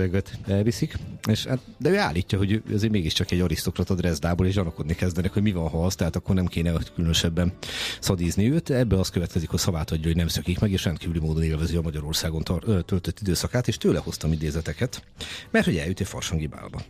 elviszik, 0.47 0.97
és 1.29 1.45
hát, 1.45 1.59
de 1.77 1.89
ő 1.89 1.97
állítja, 1.97 2.37
hogy 2.37 2.61
azért 2.73 2.91
mégiscsak 2.91 3.31
egy 3.31 3.39
arisztokrata 3.39 3.93
Dresdából, 3.95 4.45
és 4.45 4.53
zsanakodni 4.53 4.95
kezdenek, 4.95 5.33
hogy 5.33 5.41
mi 5.41 5.51
van, 5.51 5.69
ha 5.69 5.85
az, 5.85 5.95
tehát 5.95 6.15
akkor 6.15 6.35
nem 6.35 6.45
kéne 6.45 6.73
különösebben 6.95 7.53
szadízni 7.99 8.51
őt. 8.51 8.69
Ebből 8.69 8.99
az 8.99 9.09
következik, 9.09 9.49
hogy 9.49 9.59
szavát 9.59 9.91
adja, 9.91 10.07
hogy 10.07 10.15
nem 10.15 10.27
szökik 10.27 10.59
meg, 10.59 10.71
és 10.71 10.83
rendkívüli 10.83 11.19
módon 11.19 11.43
élvezi 11.43 11.75
a 11.75 11.81
Magyarországon 11.81 12.43
tar- 12.43 12.85
töltött 12.85 13.19
időszakát, 13.19 13.67
és 13.67 13.77
tőle 13.77 13.99
hoztam 13.99 14.31
idézeteket, 14.31 15.03
mert 15.51 15.65
hogy 15.65 15.77
eljut 15.77 15.99
egy 15.99 16.07
farsangi 16.07 16.47
bálba 16.47 16.81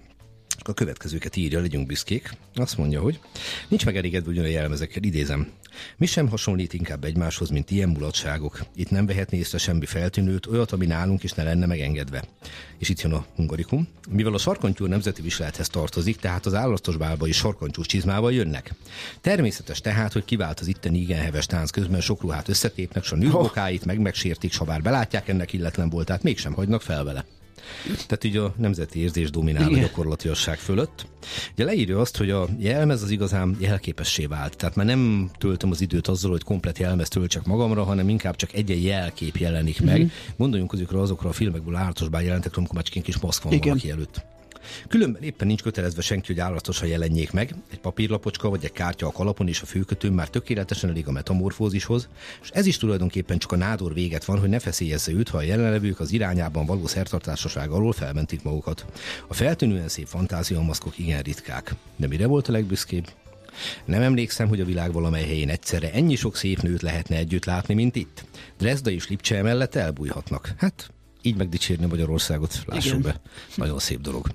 a 0.63 0.73
következőket 0.73 1.35
írja, 1.35 1.59
legyünk 1.59 1.87
büszkék. 1.87 2.31
Azt 2.55 2.77
mondja, 2.77 3.01
hogy 3.01 3.19
nincs 3.67 3.85
megelégedve 3.85 4.29
ugyan 4.29 4.43
a 4.43 4.47
jelmezekkel, 4.47 5.03
idézem. 5.03 5.51
Mi 5.97 6.05
sem 6.05 6.29
hasonlít 6.29 6.73
inkább 6.73 7.03
egymáshoz, 7.03 7.49
mint 7.49 7.71
ilyen 7.71 7.89
mulatságok. 7.89 8.65
Itt 8.75 8.89
nem 8.89 9.05
vehetné 9.05 9.37
észre 9.37 9.57
semmi 9.57 9.85
feltűnőt, 9.85 10.45
olyat, 10.45 10.71
ami 10.71 10.85
nálunk 10.85 11.23
is 11.23 11.31
ne 11.31 11.43
lenne 11.43 11.65
megengedve. 11.65 12.23
És 12.77 12.89
itt 12.89 13.01
jön 13.01 13.13
a 13.13 13.25
hungarikum. 13.35 13.87
Mivel 14.09 14.33
a 14.33 14.37
sarkantyú 14.37 14.85
nemzeti 14.85 15.21
viselethez 15.21 15.67
tartozik, 15.67 16.17
tehát 16.17 16.45
az 16.45 16.53
állatos 16.53 16.97
bálba 16.97 17.27
is 17.27 17.37
sarkantyús 17.37 17.85
csizmával 17.85 18.33
jönnek. 18.33 18.73
Természetes 19.21 19.81
tehát, 19.81 20.13
hogy 20.13 20.25
kivált 20.25 20.59
az 20.59 20.67
itteni 20.67 20.99
igen 20.99 21.19
heves 21.19 21.45
tánc 21.45 21.69
közben 21.69 22.01
sok 22.01 22.21
ruhát 22.21 22.47
összetépnek, 22.47 23.03
s 23.03 23.11
a 23.11 23.15
nőbokáit 23.15 23.85
meg 23.85 23.99
megsértik, 23.99 24.51
s 24.51 24.57
ha 24.57 24.65
bár 24.65 24.81
belátják 24.81 25.27
ennek 25.27 25.53
illetlen 25.53 25.89
voltát, 25.89 26.23
mégsem 26.23 26.53
hagynak 26.53 26.81
fel 26.81 27.03
vele. 27.03 27.25
Tehát 28.07 28.23
így 28.23 28.37
a 28.37 28.53
nemzeti 28.57 28.99
érzés 28.99 29.29
dominál 29.29 29.69
Igen. 29.69 29.83
a 29.83 29.87
gyakorlatiasság 29.87 30.57
fölött. 30.57 31.07
Ugye 31.53 31.63
leírja 31.63 31.99
azt, 31.99 32.17
hogy 32.17 32.29
a 32.29 32.47
jelmez 32.57 33.03
az 33.03 33.09
igazán 33.09 33.55
jelképessé 33.59 34.25
vált. 34.25 34.57
Tehát 34.57 34.75
már 34.75 34.85
nem 34.85 35.29
töltöm 35.37 35.71
az 35.71 35.81
időt 35.81 36.07
azzal, 36.07 36.31
hogy 36.31 36.43
komplet 36.43 36.77
jelmezt 36.77 37.11
töltsek 37.11 37.45
magamra, 37.45 37.83
hanem 37.83 38.09
inkább 38.09 38.35
csak 38.35 38.53
egy-egy 38.53 38.83
jelkép 38.83 39.37
jelenik 39.37 39.81
meg. 39.81 39.97
Mm-hmm. 39.97 40.09
Gondoljunk 40.37 40.73
azokra 40.73 41.01
azokra 41.01 41.29
a 41.29 41.33
filmekből 41.33 41.75
állatos 41.75 42.07
jelentek, 42.21 42.57
amikor 42.57 42.75
már 42.75 42.83
csak 42.83 43.03
kis 43.03 43.17
maszk 43.17 43.43
van 43.43 43.53
Igen. 43.53 43.67
valaki 43.67 43.89
előtt. 43.89 44.34
Különben 44.87 45.21
éppen 45.21 45.47
nincs 45.47 45.61
kötelezve 45.61 46.01
senki, 46.01 46.27
hogy 46.27 46.39
állatosan 46.41 46.87
jelenjék 46.87 47.31
meg. 47.31 47.55
Egy 47.71 47.79
papírlapocska 47.79 48.49
vagy 48.49 48.63
egy 48.63 48.71
kártya 48.71 49.07
a 49.07 49.11
kalapon 49.11 49.47
és 49.47 49.61
a 49.61 49.65
főkötőn 49.65 50.13
már 50.13 50.29
tökéletesen 50.29 50.89
elég 50.89 51.07
a 51.07 51.11
metamorfózishoz, 51.11 52.09
és 52.41 52.49
ez 52.49 52.65
is 52.65 52.77
tulajdonképpen 52.77 53.37
csak 53.37 53.51
a 53.51 53.55
nádor 53.55 53.93
véget 53.93 54.25
van, 54.25 54.39
hogy 54.39 54.49
ne 54.49 54.59
feszélyezze 54.59 55.11
őt, 55.11 55.29
ha 55.29 55.37
a 55.37 55.41
jelenlevők 55.41 55.99
az 55.99 56.11
irányában 56.11 56.65
való 56.65 56.87
szertartásoság 56.87 57.69
alól 57.69 57.93
felmentik 57.93 58.43
magukat. 58.43 58.85
A 59.27 59.33
feltűnően 59.33 59.87
szép 59.87 60.07
fantáziamaszkok 60.07 60.97
igen 60.97 61.21
ritkák. 61.21 61.75
De 61.95 62.07
mire 62.07 62.27
volt 62.27 62.47
a 62.47 62.51
legbüszkébb? 62.51 63.07
Nem 63.85 64.01
emlékszem, 64.01 64.47
hogy 64.47 64.59
a 64.59 64.65
világ 64.65 64.91
valamely 64.91 65.23
helyén 65.23 65.49
egyszerre 65.49 65.91
ennyi 65.91 66.15
sok 66.15 66.35
szép 66.35 66.61
nőt 66.61 66.81
lehetne 66.81 67.15
együtt 67.15 67.45
látni, 67.45 67.73
mint 67.73 67.95
itt. 67.95 68.25
Dresda 68.57 68.89
és 68.89 69.07
Lipcse 69.07 69.41
mellett 69.41 69.75
elbújhatnak. 69.75 70.53
Hát, 70.57 70.89
így 71.25 71.35
megdicsérni 71.35 71.85
Magyarországot, 71.85 72.63
lássuk 72.65 72.99
Igen. 72.99 73.01
be. 73.01 73.19
Nagyon 73.55 73.79
szép 73.79 74.01
dolog. 74.01 74.27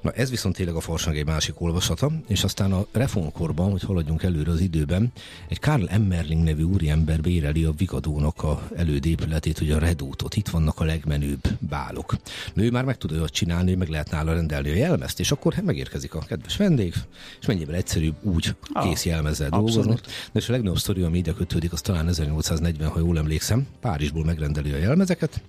Na 0.00 0.10
ez 0.10 0.30
viszont 0.30 0.54
tényleg 0.56 0.74
a 0.74 0.80
farsang 0.80 1.16
egy 1.16 1.26
másik 1.26 1.60
olvasata, 1.60 2.12
és 2.26 2.44
aztán 2.44 2.72
a 2.72 2.86
reformkorban, 2.92 3.70
hogy 3.70 3.82
haladjunk 3.82 4.22
előre 4.22 4.50
az 4.50 4.60
időben, 4.60 5.12
egy 5.48 5.58
Karl 5.58 5.84
Emmerling 5.88 6.44
nevű 6.44 6.62
úriember 6.62 7.20
béreli 7.20 7.64
a 7.64 7.72
Vigadónak 7.72 8.42
a 8.42 8.68
elődépületét, 8.76 9.58
hogy 9.58 9.70
a 9.70 9.78
Redútot. 9.78 10.36
Itt 10.36 10.48
vannak 10.48 10.80
a 10.80 10.84
legmenőbb 10.84 11.48
bálok. 11.58 12.16
Nő 12.54 12.70
már 12.70 12.84
meg 12.84 12.96
tud 12.96 13.12
olyat 13.12 13.30
csinálni, 13.30 13.68
hogy 13.68 13.78
meg 13.78 13.88
lehet 13.88 14.10
nála 14.10 14.32
rendelni 14.32 14.70
a 14.70 14.74
jelmezt, 14.74 15.20
és 15.20 15.30
akkor 15.30 15.54
megérkezik 15.64 16.14
a 16.14 16.18
kedves 16.18 16.56
vendég, 16.56 16.94
és 17.40 17.46
mennyivel 17.46 17.74
egyszerűbb 17.74 18.14
úgy 18.22 18.54
ah, 18.72 18.88
kész 18.88 19.04
jelmezzel 19.04 19.48
dolgozni. 19.48 19.94
De 20.32 20.38
és 20.38 20.48
a 20.48 20.52
legnagyobb 20.52 20.78
sztori, 20.78 21.02
ami 21.02 21.18
ide 21.18 21.32
kötődik, 21.32 21.72
az 21.72 21.80
talán 21.80 22.08
1840, 22.08 22.90
ha 22.90 22.98
jól 22.98 23.18
emlékszem, 23.18 23.66
Párizsból 23.80 24.24
megrendeli 24.24 24.72
a 24.72 24.76
jelmezeket, 24.76 25.40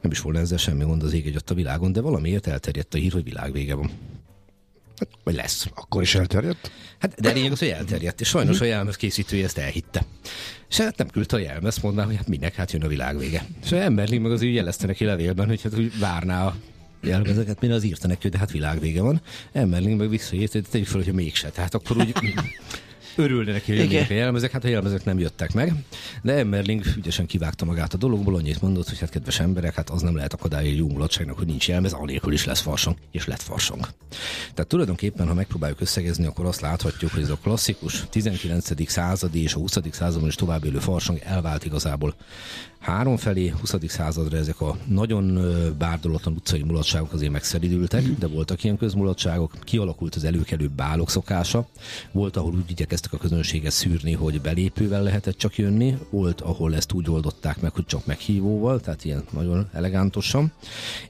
nem 0.00 0.12
is 0.12 0.20
volna 0.20 0.38
ezzel 0.38 0.58
semmi 0.58 0.84
gond 0.84 1.02
az 1.02 1.12
ég 1.12 1.26
egy 1.26 1.42
a 1.46 1.54
világon, 1.54 1.92
de 1.92 2.00
valamiért 2.00 2.46
elterjedt 2.46 2.94
a 2.94 2.98
hír, 2.98 3.12
hogy 3.12 3.24
világvége 3.24 3.74
van. 3.74 3.90
Hát, 4.98 5.08
vagy 5.24 5.34
lesz. 5.34 5.66
Akkor 5.74 6.02
is 6.02 6.14
elterjedt? 6.14 6.70
Hát, 6.98 7.20
de 7.20 7.32
lényeg 7.32 7.52
az, 7.52 7.58
hogy 7.58 7.68
elterjedt, 7.68 8.20
és 8.20 8.28
sajnos 8.28 8.60
a 8.60 8.64
jelmez 8.64 8.96
készítője 8.96 9.44
ezt 9.44 9.58
elhitte. 9.58 10.04
És 10.68 10.76
hát 10.76 10.96
nem 10.96 11.08
küldte 11.08 11.36
a 11.36 11.38
jelmez, 11.38 11.78
mondná, 11.78 12.04
hogy 12.04 12.16
hát 12.16 12.28
minek, 12.28 12.54
hát 12.54 12.72
jön 12.72 12.82
a 12.82 12.88
világvége. 12.88 13.46
És 13.64 13.72
a 13.72 13.76
Emberling 13.76 14.22
meg 14.22 14.32
az 14.32 14.42
ő 14.42 14.46
jelezte 14.46 14.86
neki 14.86 15.04
levélben, 15.04 15.46
hogy 15.46 15.62
hát 15.62 15.78
úgy 15.78 15.98
várná 15.98 16.46
a 16.46 16.56
jelmezeket, 17.00 17.60
mire 17.60 17.74
az 17.74 17.82
írta 17.82 18.06
neki, 18.06 18.22
hogy 18.22 18.30
de 18.30 18.38
hát 18.38 18.50
világvége 18.50 19.02
van. 19.02 19.20
Emberling 19.52 19.98
meg 19.98 20.08
visszaírt, 20.08 20.52
hogy 20.52 20.64
tegyük 20.70 20.86
fel, 20.86 21.02
hogy 21.02 21.12
mégse. 21.12 21.50
Tehát 21.50 21.74
akkor 21.74 21.96
úgy 21.96 22.12
örülne 23.16 23.52
neki, 23.52 23.76
hogy 23.76 23.92
jönnék 23.92 24.10
a 24.10 24.14
jelmezek, 24.14 24.50
hát 24.50 24.64
a 24.64 24.68
jelmezek 24.68 25.04
nem 25.04 25.18
jöttek 25.18 25.52
meg. 25.52 25.72
De 26.22 26.32
Emmerling 26.32 26.84
ügyesen 26.96 27.26
kivágta 27.26 27.64
magát 27.64 27.94
a 27.94 27.96
dologból, 27.96 28.34
annyit 28.34 28.62
mondott, 28.62 28.88
hogy 28.88 28.98
hát 28.98 29.10
kedves 29.10 29.40
emberek, 29.40 29.74
hát 29.74 29.90
az 29.90 30.02
nem 30.02 30.16
lehet 30.16 30.32
akadálya 30.32 30.70
egy 30.70 30.76
jó 30.76 30.88
mulatságnak, 30.88 31.38
hogy 31.38 31.46
nincs 31.46 31.68
jelmez, 31.68 31.92
anélkül 31.92 32.32
is 32.32 32.44
lesz 32.44 32.60
farsang, 32.60 32.96
és 33.10 33.26
lett 33.26 33.42
farsang. 33.42 33.88
Tehát 34.54 34.66
tulajdonképpen, 34.66 35.26
ha 35.26 35.34
megpróbáljuk 35.34 35.80
összegezni, 35.80 36.26
akkor 36.26 36.44
azt 36.44 36.60
láthatjuk, 36.60 37.10
hogy 37.10 37.22
ez 37.22 37.30
a 37.30 37.38
klasszikus 37.42 38.04
19. 38.10 38.90
századi 38.90 39.42
és 39.42 39.54
a 39.54 39.58
20. 39.58 39.78
században 39.90 40.28
is 40.28 40.34
tovább 40.34 40.64
élő 40.64 40.78
farsang 40.78 41.18
elvált 41.22 41.64
igazából 41.64 42.14
három 42.84 43.16
felé, 43.16 43.48
20. 43.48 43.74
századra 43.86 44.36
ezek 44.36 44.60
a 44.60 44.76
nagyon 44.86 45.38
bárdolatlan 45.78 46.34
utcai 46.34 46.62
mulatságok 46.62 47.12
azért 47.12 47.32
megszeridültek, 47.32 48.02
de 48.02 48.26
voltak 48.26 48.64
ilyen 48.64 48.76
közmulatságok, 48.76 49.52
kialakult 49.60 50.14
az 50.14 50.24
előkelő 50.24 50.70
bálok 50.76 51.10
szokása, 51.10 51.66
volt, 52.12 52.36
ahol 52.36 52.52
úgy 52.52 52.70
igyekeztek 52.70 53.12
a 53.12 53.16
közönséget 53.16 53.72
szűrni, 53.72 54.12
hogy 54.12 54.40
belépővel 54.40 55.02
lehetett 55.02 55.36
csak 55.36 55.56
jönni, 55.56 55.98
volt, 56.10 56.40
ahol 56.40 56.74
ezt 56.74 56.92
úgy 56.92 57.10
oldották 57.10 57.60
meg, 57.60 57.72
hogy 57.72 57.86
csak 57.86 58.06
meghívóval, 58.06 58.80
tehát 58.80 59.04
ilyen 59.04 59.24
nagyon 59.30 59.68
elegántosan, 59.72 60.52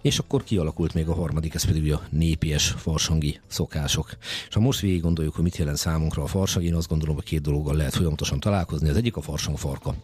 és 0.02 0.18
akkor 0.18 0.44
kialakult 0.44 0.94
még 0.94 1.08
a 1.08 1.14
harmadik, 1.14 1.54
ez 1.54 1.64
pedig 1.64 1.92
a 1.92 2.02
népies 2.10 2.68
farsangi 2.68 3.40
szokások. 3.46 4.16
És 4.48 4.54
ha 4.54 4.60
most 4.60 4.80
végig 4.80 5.00
gondoljuk, 5.00 5.34
hogy 5.34 5.44
mit 5.44 5.56
jelent 5.56 5.76
számunkra 5.76 6.22
a 6.22 6.26
farsang, 6.26 6.64
én 6.64 6.74
azt 6.74 6.88
gondolom, 6.88 7.14
hogy 7.14 7.24
két 7.24 7.40
dologgal 7.40 7.76
lehet 7.76 7.94
folyamatosan 7.94 8.40
találkozni. 8.40 8.88
Az 8.88 8.96
egyik 8.96 9.16
a 9.16 9.22
farsang 9.22 9.58
farka, 9.58 9.94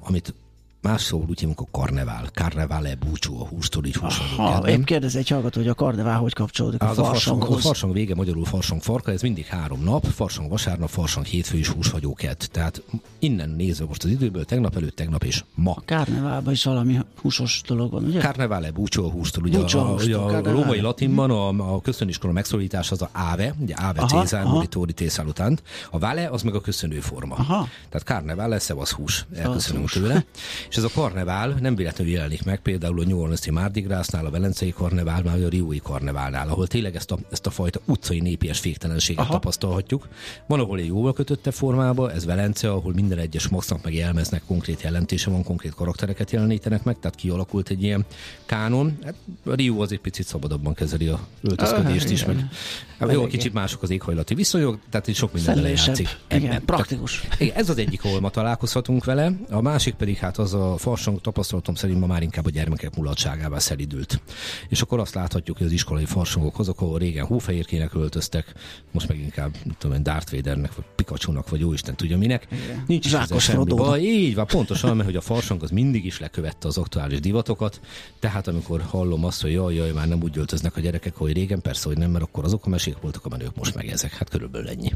amit 0.00 0.34
Más 0.82 1.02
szó 1.02 1.24
úgy 1.28 1.40
hívunk 1.40 1.60
a 1.60 1.66
karnevál. 1.70 2.30
Karnevále 2.34 2.94
búcsú 2.94 3.40
a 3.40 3.46
hústól, 3.46 3.84
így 3.84 3.94
húsvadó 3.94 4.66
Épp 4.66 4.84
kérdez 4.84 5.16
egy 5.16 5.28
hallgató, 5.28 5.60
hogy 5.60 5.68
a 5.68 5.74
karnevál 5.74 6.18
hogy 6.18 6.32
kapcsolódik 6.32 6.82
a, 6.82 6.90
a 6.90 6.94
farsanghoz. 6.94 7.56
A 7.56 7.60
farsang 7.60 7.92
vége 7.92 8.14
magyarul 8.14 8.44
farsang 8.44 8.82
farka, 8.82 9.12
ez 9.12 9.22
mindig 9.22 9.46
három 9.46 9.82
nap, 9.82 10.04
farsang 10.04 10.48
vasárnap, 10.48 10.88
farsang 10.88 11.26
hétfő 11.26 11.58
és 11.58 11.68
húshagyókett. 11.68 12.48
Tehát 12.52 12.82
innen 13.18 13.50
nézve 13.50 13.84
most 13.84 14.04
az 14.04 14.10
időből, 14.10 14.44
tegnap 14.44 14.76
előtt, 14.76 14.96
tegnap 14.96 15.24
és 15.24 15.44
ma. 15.54 15.76
Karneválban 15.84 16.52
is 16.52 16.64
valami 16.64 16.98
húsos 17.20 17.62
dolog 17.66 17.90
van, 17.90 18.04
ugye? 18.04 18.20
Karnevále 18.20 18.70
búcsú 18.70 19.04
a 19.04 19.10
hústól. 19.10 19.44
Ugye, 19.44 19.58
búcsú 19.58 19.78
a, 19.78 19.92
ugye 19.92 20.16
a, 20.16 20.36
a 20.36 20.50
római 20.50 20.80
latinban 20.80 21.30
a, 21.30 21.74
a 21.74 21.80
köszöniskor 21.80 22.32
megszólítás 22.32 22.90
az 22.90 23.02
a 23.02 23.08
áve, 23.12 23.54
ugye 23.58 23.74
áve 23.76 24.06
cézár, 24.06 24.44
moritóri 24.44 24.92
tészálutánt. 24.92 25.62
A 25.90 25.98
vále 25.98 26.28
az 26.28 26.42
meg 26.42 26.54
a 26.54 26.60
köszönő 26.60 27.00
forma. 27.00 27.34
Aha. 27.34 27.68
Tehát 27.88 28.06
karnevále, 28.06 28.58
szevasz 28.58 28.90
hús, 28.90 29.26
elköszönünk 29.34 29.90
tőle. 29.90 30.24
És 30.70 30.76
ez 30.76 30.84
a 30.84 30.90
karnevál 30.94 31.56
nem 31.60 31.74
véletlenül 31.74 32.12
jelenik 32.12 32.44
meg, 32.44 32.60
például 32.60 33.00
a 33.00 33.04
New 33.04 33.18
Orleans-i 33.18 33.50
Mardi 33.50 33.80
Gras-nál, 33.80 34.26
a 34.26 34.30
Velencei 34.30 34.72
karnevál, 34.72 35.22
vagy 35.22 35.42
a 35.42 35.48
Riói 35.48 35.80
karneválnál, 35.82 36.48
ahol 36.48 36.66
tényleg 36.66 36.96
ezt 36.96 37.10
a, 37.10 37.18
ezt 37.30 37.46
a 37.46 37.50
fajta 37.50 37.80
utcai 37.84 38.20
népies 38.20 38.58
féktelenséget 38.58 39.22
Aha. 39.22 39.32
tapasztalhatjuk. 39.32 40.08
Van, 40.46 40.60
ahol 40.60 40.78
egy 40.78 40.86
jóval 40.86 41.12
kötötte 41.12 41.50
formába, 41.50 42.12
ez 42.12 42.24
Velence, 42.24 42.70
ahol 42.70 42.92
minden 42.92 43.18
egyes 43.18 43.48
maxnak 43.48 43.82
meg 43.84 43.94
jelmeznek 43.94 44.42
konkrét 44.46 44.82
jelentése 44.82 45.30
van, 45.30 45.42
konkrét 45.42 45.74
karaktereket 45.74 46.30
jelenítenek 46.30 46.82
meg, 46.82 46.98
tehát 47.00 47.16
kialakult 47.16 47.68
egy 47.68 47.82
ilyen 47.82 48.04
kánon. 48.46 48.98
Hát 49.04 49.14
a 49.44 49.54
Rio 49.54 49.82
az 49.82 49.92
egy 49.92 50.00
picit 50.00 50.26
szabadabban 50.26 50.74
kezeli 50.74 51.06
a 51.06 51.20
öltözködést 51.42 52.06
uh, 52.06 52.12
is, 52.12 52.24
meg 52.24 52.48
hát, 52.98 53.12
jó, 53.12 53.26
kicsit 53.26 53.52
mások 53.52 53.82
az 53.82 53.90
éghajlati 53.90 54.34
viszonyok, 54.34 54.78
tehát 54.90 55.08
itt 55.08 55.14
sok 55.14 55.32
minden 55.32 55.68
játszik. 55.68 56.08
Igen, 56.30 56.64
praktikus. 56.64 57.20
Tehát, 57.20 57.40
igen, 57.40 57.56
ez 57.56 57.68
az 57.68 57.78
egyik, 57.78 58.04
ahol 58.04 58.20
ma 58.20 58.30
találkozhatunk 58.30 59.04
vele, 59.04 59.32
a 59.50 59.60
másik 59.60 59.94
pedig 59.94 60.16
hát 60.16 60.38
az 60.38 60.54
a 60.54 60.59
farsang 60.78 61.20
tapasztalatom 61.20 61.74
szerint 61.74 62.00
ma 62.00 62.06
már 62.06 62.22
inkább 62.22 62.46
a 62.46 62.50
gyermekek 62.50 62.96
mulatságává 62.96 63.58
szelidült. 63.58 64.20
És 64.68 64.80
akkor 64.80 64.98
azt 64.98 65.14
láthatjuk, 65.14 65.56
hogy 65.56 65.66
az 65.66 65.72
iskolai 65.72 66.04
farsangok 66.04 66.58
azok, 66.58 66.80
ahol 66.80 66.98
régen 66.98 67.26
hófehérkének 67.26 67.94
öltöztek, 67.94 68.52
most 68.92 69.08
meg 69.08 69.18
inkább, 69.18 69.56
tudom 69.78 70.02
Darth 70.02 70.32
Vadernek, 70.32 70.74
vagy 70.74 70.84
Pikachu-nak, 70.94 71.48
vagy 71.48 71.60
jóisten 71.60 71.96
tudja 71.96 72.18
minek. 72.18 72.46
Igen. 72.50 72.84
Nincs 72.86 73.08
Zsákos 73.08 73.42
semmi 73.42 73.64
baj. 73.64 74.00
Így 74.00 74.34
van, 74.34 74.46
pontosan, 74.46 74.96
mert 74.96 75.08
hogy 75.08 75.16
a 75.16 75.20
farsang 75.20 75.62
az 75.62 75.70
mindig 75.70 76.04
is 76.04 76.20
lekövette 76.20 76.68
az 76.68 76.78
aktuális 76.78 77.20
divatokat, 77.20 77.80
tehát 78.18 78.48
amikor 78.48 78.80
hallom 78.80 79.24
azt, 79.24 79.42
hogy 79.42 79.52
jaj, 79.52 79.74
jaj, 79.74 79.92
már 79.92 80.08
nem 80.08 80.22
úgy 80.22 80.38
öltöznek 80.38 80.76
a 80.76 80.80
gyerekek, 80.80 81.14
hogy 81.16 81.32
régen, 81.32 81.62
persze, 81.62 81.88
hogy 81.88 81.98
nem, 81.98 82.10
mert 82.10 82.24
akkor 82.24 82.44
azok 82.44 82.66
a 82.66 82.68
mesék 82.68 82.96
voltak, 83.00 83.24
a 83.24 83.28
menők 83.28 83.56
most 83.56 83.74
meg 83.74 83.86
ezek. 83.86 84.12
Hát 84.12 84.28
körülbelül 84.28 84.68
ennyi. 84.68 84.92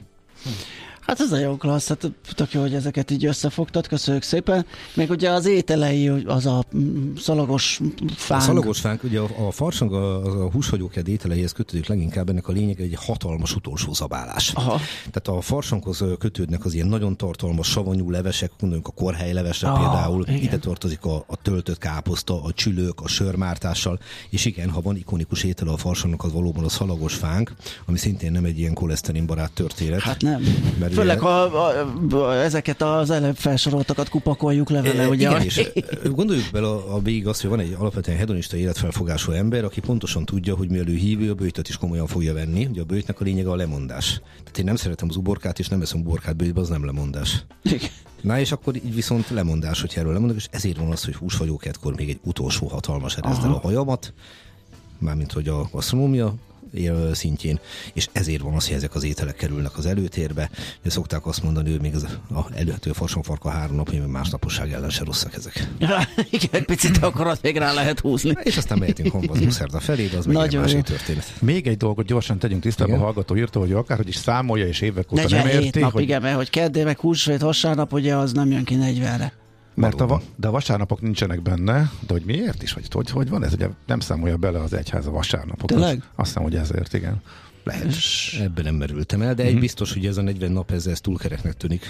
Hát 1.06 1.20
ez 1.20 1.40
jó 1.40 1.56
klassz, 1.56 1.88
hát 1.88 2.11
tök 2.34 2.52
jó, 2.52 2.61
hogy 2.61 2.75
ezeket 2.75 3.11
így 3.11 3.25
összefogtad, 3.26 3.87
köszönjük 3.87 4.23
szépen. 4.23 4.66
Még 4.94 5.11
ugye 5.11 5.30
az 5.30 5.46
ételei, 5.46 6.08
az 6.08 6.46
a 6.46 6.64
mm, 6.76 7.14
szalagos 7.16 7.80
fánk. 8.16 8.42
A 8.42 8.44
szalagos 8.44 8.80
fánk, 8.80 9.02
ugye 9.02 9.20
a, 9.20 9.46
a 9.46 9.50
farsang, 9.50 9.92
a, 9.92 10.25
a 10.44 10.50
húshagyóked 10.50 11.08
ételeihez 11.08 11.52
kötődik 11.52 11.87
leginkább 11.87 12.28
ennek 12.28 12.49
a 12.49 12.52
lényeg 12.52 12.80
egy 12.80 12.94
hatalmas 12.96 13.54
utolsó 13.54 13.92
zabálás. 13.92 14.52
Aha. 14.54 14.80
Tehát 14.96 15.28
a 15.28 15.40
farsanghoz 15.40 16.04
kötődnek 16.18 16.64
az 16.64 16.75
ilyen 16.75 16.87
nagyon 16.87 17.16
tartalmas 17.16 17.68
savanyú 17.68 18.11
levesek, 18.11 18.50
gondoljunk 18.50 18.88
a 18.88 19.02
korhely 19.02 19.32
levesre 19.32 19.68
Aha, 19.68 19.78
például, 19.78 20.25
igen. 20.26 20.42
ide 20.42 20.58
tartozik 20.58 21.04
a, 21.04 21.25
a 21.26 21.37
töltött 21.42 21.78
káposzta, 21.78 22.42
a 22.42 22.52
csülők, 22.52 23.00
a 23.00 23.08
sörmártással, 23.08 23.99
és 24.30 24.44
igen, 24.44 24.70
ha 24.70 24.80
van 24.80 24.96
ikonikus 24.96 25.42
étele 25.42 25.70
a 25.70 25.76
farsangnak, 25.76 26.25
az 26.25 26.32
valóban 26.32 26.64
a 26.64 26.68
szalagos 26.68 27.14
fánk, 27.14 27.52
ami 27.87 27.99
szintén 27.99 28.32
nem 28.32 28.44
egy 28.44 28.58
ilyen 28.58 28.75
koleszterinbarát 28.75 29.52
történet. 29.52 30.00
Hát 30.00 30.23
nem. 30.23 30.42
Mert 30.78 30.93
Főleg, 30.94 31.18
ha 31.18 31.28
a, 31.28 31.86
a, 32.10 32.34
ezeket 32.34 32.82
az 32.82 33.10
előbb 33.10 33.36
felsoroltakat 33.36 34.08
kupakoljuk 34.08 34.70
le 34.70 34.82
vele, 34.82 35.08
ugye? 35.08 35.28
Igen, 35.28 35.42
és 35.42 35.70
gondoljuk 36.14 36.44
bele 36.52 36.66
a, 36.66 36.94
a 36.94 37.00
végig 37.00 37.26
azt, 37.26 37.40
hogy 37.40 37.50
van 37.50 37.60
egy 37.60 37.76
alapvetően 37.78 38.18
hedonista 38.18 38.56
életfelfogású 38.56 39.32
ember, 39.32 39.64
aki 39.64 39.80
pontosan 39.80 40.24
tudja, 40.24 40.56
hogy 40.56 40.70
mielő 40.70 40.94
hívő, 40.94 41.30
a 41.30 41.34
bőjtöt 41.34 41.68
is 41.68 41.76
komolyan 41.76 42.06
fogja 42.06 42.34
venni. 42.34 42.66
Ugye 42.66 42.80
a 42.80 42.84
bőjtnek 42.84 43.20
a 43.20 43.24
lényege 43.24 43.50
a 43.50 43.56
lemondás. 43.56 44.20
Tehát 44.38 44.58
én 44.58 44.64
nem 44.64 44.76
szeretem 44.76 45.08
az 45.10 45.16
uborkát, 45.16 45.58
és 45.58 45.68
nem 45.68 45.80
eszem 45.80 46.00
uborkát 46.00 46.36
bőjtbe, 46.36 46.60
az 46.60 46.68
nem 46.68 46.84
lemondás. 46.84 47.44
Igen. 47.62 47.90
Na 48.20 48.38
és 48.38 48.52
akkor 48.52 48.76
így 48.76 48.94
viszont 48.94 49.30
lemondás, 49.30 49.80
hogy 49.80 49.92
erről 49.96 50.12
lemondok, 50.12 50.36
és 50.36 50.48
ezért 50.50 50.76
van 50.76 50.90
az, 50.90 51.04
hogy 51.04 51.14
húshagyóketkor 51.14 51.94
még 51.94 52.08
egy 52.08 52.18
utolsó 52.24 52.66
hatalmas 52.66 53.16
erezd 53.16 53.44
a 53.44 53.58
hajamat, 53.62 54.12
mármint 54.98 55.32
hogy 55.32 55.48
a 55.48 55.68
gasztronómia 55.72 56.34
szintjén, 57.12 57.59
és 57.93 58.09
ezért 58.12 58.43
van 58.43 58.54
az, 58.54 58.66
hogy 58.66 58.76
ezek 58.76 58.95
az 58.95 59.04
ételek 59.04 59.37
kerülnek 59.37 59.78
az 59.78 59.87
előtérbe. 59.87 60.50
De 60.83 60.90
szokták 60.90 61.26
azt 61.26 61.43
mondani, 61.43 61.71
hogy 61.71 61.81
még 61.81 61.95
az 61.95 62.02
a 62.35 62.47
előhető 62.54 62.93
farsonfarka 62.93 63.49
három 63.50 63.76
nap, 63.76 63.93
mert 63.93 64.07
másnaposság 64.07 64.73
ellen 64.73 64.90
se 64.90 65.04
rosszak 65.04 65.35
ezek. 65.35 65.69
Igen, 66.31 66.49
egy 66.50 66.64
picit 66.64 66.97
akarat 66.97 67.43
még 67.43 67.57
rá 67.57 67.73
lehet 67.73 68.00
húzni. 68.00 68.35
És 68.43 68.57
aztán 68.57 68.78
mehetünk 68.78 69.11
hombazunk 69.11 69.52
szerda 69.52 69.81
felé, 69.81 70.07
de 70.07 70.16
az 70.16 70.26
meg 70.26 70.37
egy 70.37 70.57
másik 70.57 70.83
történet. 70.83 71.33
Még 71.40 71.66
egy 71.66 71.76
dolgot 71.76 72.07
gyorsan 72.07 72.38
tegyünk 72.38 72.62
tisztába, 72.62 72.95
a 72.95 72.99
hallgató 72.99 73.37
írta, 73.37 73.59
hogy 73.59 73.73
akárhogy 73.73 74.09
is 74.09 74.16
számolja, 74.16 74.66
és 74.66 74.81
évek 74.81 75.12
óta 75.12 75.28
nem 75.28 75.47
érti. 75.47 75.81
nap, 75.81 75.93
hogy... 75.93 76.02
igen, 76.02 76.23
mert 76.23 76.37
hogy 76.37 76.50
keddé, 76.50 76.85
meg 76.85 76.99
húsvét, 76.99 77.40
vasárnap, 77.40 77.93
ugye 77.93 78.16
az 78.16 78.33
nem 78.33 78.50
jön 78.50 78.64
ki 78.64 78.76
40-re. 78.81 79.43
Mert 79.75 80.00
a, 80.00 80.21
de 80.37 80.49
a 80.49 80.50
vasárnapok 80.50 81.00
nincsenek 81.00 81.43
benne, 81.43 81.90
de 82.07 82.12
hogy 82.12 82.23
miért 82.25 82.62
is, 82.62 82.73
vagy 82.73 82.87
hogy, 82.93 83.11
hogy 83.11 83.28
van 83.28 83.45
ez? 83.45 83.52
Ugye 83.52 83.69
nem 83.87 84.00
számolja 84.00 84.37
bele 84.37 84.61
az 84.61 84.73
egyház 84.73 85.07
a 85.07 85.11
vasárnapokat. 85.11 85.66
Tényleg? 85.66 86.02
Azt 86.14 86.28
hiszem, 86.28 86.43
hogy 86.43 86.57
ezért, 86.57 86.93
igen. 86.93 87.23
Lehet. 87.64 87.95
Ebben 88.40 88.64
nem 88.64 88.75
merültem 88.75 89.23
el, 89.23 89.35
de 89.35 89.43
egy 89.43 89.50
mm-hmm. 89.50 89.61
biztos, 89.61 89.93
hogy 89.93 90.07
ez 90.07 90.16
a 90.16 90.23
40 90.23 90.52
nap 90.52 90.71
ez, 90.71 90.87
ez 90.87 91.00
túlkereknek 91.00 91.57
tűnik. 91.57 91.87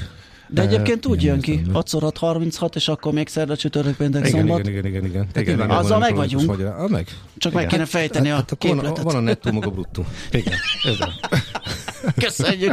De 0.48 0.62
egyébként 0.62 1.06
úgy 1.06 1.22
jön 1.22 1.40
ki, 1.40 1.62
6 1.72 1.84
x 1.84 2.18
36, 2.18 2.76
és 2.76 2.88
akkor 2.88 3.12
még 3.12 3.28
szerda 3.28 3.56
csütörtök 3.56 3.96
péntek 3.96 4.26
igen, 4.26 4.40
szombat. 4.40 4.68
Igen, 4.68 4.86
igen, 4.86 5.04
igen. 5.04 5.28
igen. 5.34 5.56
igen 5.56 5.70
azzal 5.70 5.98
meg 5.98 6.14
vagyunk. 6.14 6.56
Vagy, 6.56 6.62
ah, 6.62 6.90
meg. 6.90 7.06
Csak 7.38 7.52
igen. 7.52 7.64
meg 7.64 7.66
kéne 7.66 7.84
fejteni 7.84 8.28
hát, 8.28 8.36
a 8.36 8.44
hát 8.48 8.58
képletet. 8.58 9.02
Van 9.02 9.14
a, 9.14 9.18
a 9.18 9.20
nettó, 9.20 9.52
maga 9.52 9.70
bruttó. 9.70 10.04
Igen, 10.30 10.54
Köszönjük. 12.24 12.72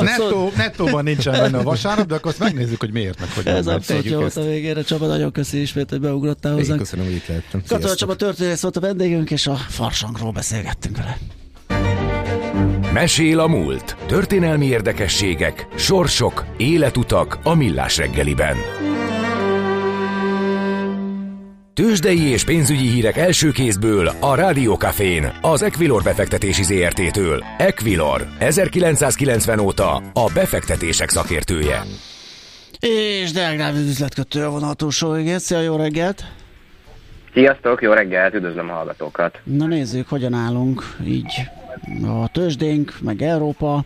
Nettó, 0.00 0.52
nettóban 0.56 1.04
nincsen 1.04 1.32
benne 1.32 1.58
a 1.58 1.62
vasárnap, 1.62 2.06
de 2.06 2.14
akkor 2.14 2.30
azt 2.30 2.40
megnézzük, 2.40 2.80
hogy 2.80 2.92
miért, 2.92 3.20
meg 3.20 3.28
hogy 3.34 3.46
Ez 3.46 3.66
abszolút 3.66 4.04
jó 4.04 4.18
volt 4.18 4.36
a 4.36 4.44
végére. 4.44 4.82
Csaba, 4.82 5.06
nagyon 5.06 5.32
köszi 5.32 5.60
ismét, 5.60 5.90
hogy 5.90 6.00
beugrottál 6.00 6.52
hozzánk. 6.52 6.78
Köszönöm, 6.78 7.04
hogy 7.04 7.14
itt 7.14 7.26
lehettem. 7.26 7.62
Katona 7.68 7.94
Csaba 7.94 8.16
történész 8.16 8.60
volt 8.60 8.76
a 8.76 8.80
vendégünk, 8.80 9.30
és 9.30 9.46
a 9.46 9.54
farsangról 9.54 10.32
beszélgettünk 10.32 10.96
vele. 10.96 11.18
Mesél 12.92 13.38
a 13.38 13.46
múlt. 13.46 13.96
Történelmi 14.06 14.66
érdekességek, 14.66 15.66
sorsok, 15.74 16.44
életutak 16.56 17.38
a 17.42 17.54
millás 17.54 17.96
reggeliben. 17.96 18.56
Tőzsdei 21.74 22.22
és 22.22 22.44
pénzügyi 22.44 22.88
hírek 22.88 23.16
első 23.16 23.50
kézből 23.50 24.10
a 24.20 24.34
Rádiókafén, 24.34 25.32
az 25.40 25.62
Equilor 25.62 26.02
befektetési 26.02 26.62
ZRT-től. 26.62 27.44
Equilor, 27.58 28.26
1990 28.38 29.58
óta 29.58 29.96
a 29.96 30.30
befektetések 30.34 31.08
szakértője. 31.08 31.82
És 32.80 33.32
Delgráv 33.32 33.74
üzletkötő 33.74 34.44
a 34.44 34.50
vonatúsó, 34.50 35.16
igen. 35.16 35.38
Szia, 35.38 35.60
jó 35.60 35.76
reggelt! 35.76 36.24
Sziasztok, 37.32 37.82
jó 37.82 37.92
reggelt, 37.92 38.34
üdvözlöm 38.34 38.70
a 38.70 38.72
hallgatókat! 38.72 39.40
Na 39.44 39.66
nézzük, 39.66 40.08
hogyan 40.08 40.34
állunk 40.34 40.82
így 41.06 41.32
a 42.22 42.28
tőzsdénk, 42.28 42.92
meg 43.00 43.22
Európa. 43.22 43.80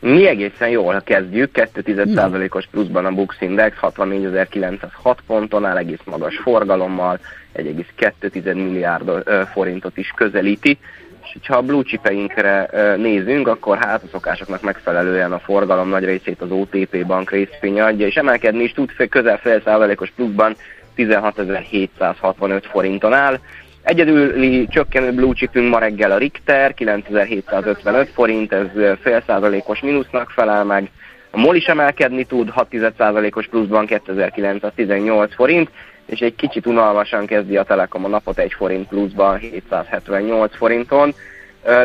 Mi 0.00 0.26
egészen 0.26 0.68
jól 0.68 1.00
kezdjük, 1.04 1.50
2,1%-os 1.52 2.66
pluszban 2.70 3.04
a 3.04 3.10
Bux 3.10 3.40
Index, 3.40 3.76
64.906 3.80 5.16
ponton 5.26 5.64
áll, 5.64 5.76
egész 5.76 6.00
magas 6.04 6.36
forgalommal, 6.36 7.20
1,2 7.54 8.54
milliárd 8.54 9.10
forintot 9.52 9.96
is 9.96 10.12
közelíti, 10.16 10.78
és 11.40 11.46
ha 11.46 11.56
a 11.56 11.62
blue 11.62 11.82
chipeinkre 11.82 12.68
nézünk, 12.96 13.48
akkor 13.48 13.78
hát 13.78 14.02
a 14.02 14.08
szokásoknak 14.10 14.62
megfelelően 14.62 15.32
a 15.32 15.38
forgalom 15.38 15.88
nagy 15.88 16.04
részét 16.04 16.40
az 16.40 16.50
OTP 16.50 17.06
bank 17.06 17.30
részvénye 17.30 17.84
adja, 17.84 18.06
és 18.06 18.14
emelkedni 18.14 18.62
is 18.62 18.72
tud 18.72 19.08
közel 19.08 19.38
fél 19.38 19.60
százalékos 19.64 20.10
pluszban 20.10 20.56
16.765 20.96 22.62
forinton 22.70 23.12
áll. 23.12 23.38
Egyedüli 23.82 24.66
csökkenő 24.68 25.12
blue 25.12 25.34
chipünk 25.34 25.70
ma 25.70 25.78
reggel 25.78 26.10
a 26.10 26.18
Richter, 26.18 26.74
9755 26.74 28.08
forint, 28.08 28.52
ez 28.52 28.66
fél 29.00 29.22
százalékos 29.26 29.80
mínusznak 29.80 30.30
felel 30.30 30.64
meg. 30.64 30.90
A 31.30 31.38
MOL 31.38 31.56
is 31.56 31.66
emelkedni 31.66 32.24
tud, 32.24 32.52
6%-os 32.56 33.46
pluszban 33.46 33.86
2918 33.86 35.34
forint, 35.34 35.70
és 36.06 36.20
egy 36.20 36.34
kicsit 36.34 36.66
unalmasan 36.66 37.26
kezdi 37.26 37.56
a 37.56 37.62
Telekom 37.62 38.04
a 38.04 38.08
napot 38.08 38.38
egy 38.38 38.52
forint 38.52 38.88
pluszban 38.88 39.36
778 39.38 40.56
forinton, 40.56 41.14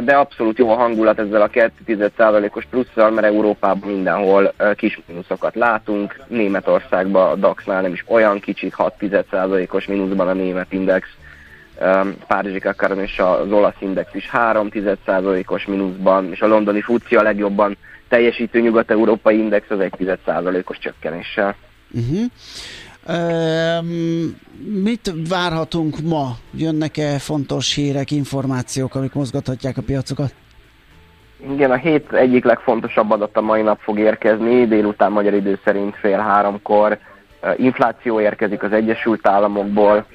de 0.04 0.16
abszolút 0.16 0.58
jó 0.58 0.70
a 0.70 0.76
hangulat 0.76 1.20
ezzel 1.20 1.42
a 1.42 1.50
2,1%-os 1.50 2.66
plusszal, 2.70 3.12
mert 3.12 3.28
Európában 3.28 3.90
mindenhol 3.90 4.54
kis 4.76 5.00
mínuszokat 5.08 5.56
látunk, 5.56 6.16
Németországban 6.28 7.30
a 7.30 7.36
DAX-nál 7.36 7.82
nem 7.82 7.94
is 7.94 8.04
olyan 8.08 8.40
kicsit, 8.40 8.74
6,1%-os 8.78 9.86
mínuszban 9.86 10.28
a 10.28 10.34
német 10.34 10.74
index, 10.74 11.08
Párizsi 12.28 12.60
Kakaron 12.60 13.00
és 13.00 13.20
az 13.20 13.52
olasz 13.52 13.76
index 13.80 14.14
is 14.14 14.30
3,1%-os 14.32 15.66
mínuszban, 15.66 16.32
és 16.32 16.42
a 16.42 16.48
londoni 16.48 16.82
FUCI 16.82 17.16
a 17.16 17.22
legjobban 17.22 17.78
teljesítő 18.10 18.60
nyugat-európai 18.60 19.38
index 19.38 19.70
az 19.70 19.78
1,1%-os 19.80 20.78
csökkenéssel. 20.78 21.56
Uh-huh. 21.92 22.26
Um, 23.08 24.36
mit 24.84 25.14
várhatunk 25.30 25.96
ma? 26.04 26.36
Jönnek-e 26.54 27.20
fontos 27.20 27.74
hírek, 27.74 28.12
információk, 28.12 28.96
amik 28.96 29.14
mozgathatják 29.14 29.78
a 29.78 29.82
piacokat? 29.82 30.34
Igen, 31.54 31.72
a 31.72 31.76
hét 31.76 32.14
egyik 32.14 32.44
legfontosabb 32.44 33.12
adat 33.12 33.38
a 33.38 33.42
mai 33.42 33.62
nap 33.62 33.80
fog 33.82 34.00
érkezni, 34.00 34.68
délután 34.68 35.12
magyar 35.12 35.34
idő 35.34 35.60
szerint 35.64 35.96
fél 35.96 36.18
háromkor. 36.18 36.98
Infláció 37.58 38.22
érkezik 38.22 38.64
az 38.64 38.72
Egyesült 38.72 39.28
Államokból, 39.28 40.06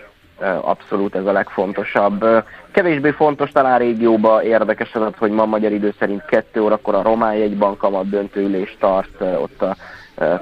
abszolút 0.60 1.14
ez 1.14 1.26
a 1.26 1.32
legfontosabb. 1.32 2.24
Kevésbé 2.70 3.10
fontos 3.10 3.50
talán 3.50 3.78
régióba 3.78 4.42
érdekes 4.42 4.92
adat, 4.92 5.16
hogy 5.16 5.30
ma 5.30 5.44
magyar 5.44 5.72
idő 5.72 5.94
szerint 5.98 6.24
2 6.24 6.62
órakor 6.62 6.94
a 6.94 7.02
Román 7.02 7.34
jegybank 7.34 7.78
kamat 7.78 8.08
döntőülést 8.08 8.76
tart, 8.78 9.20
ott 9.20 9.62
a 9.62 9.76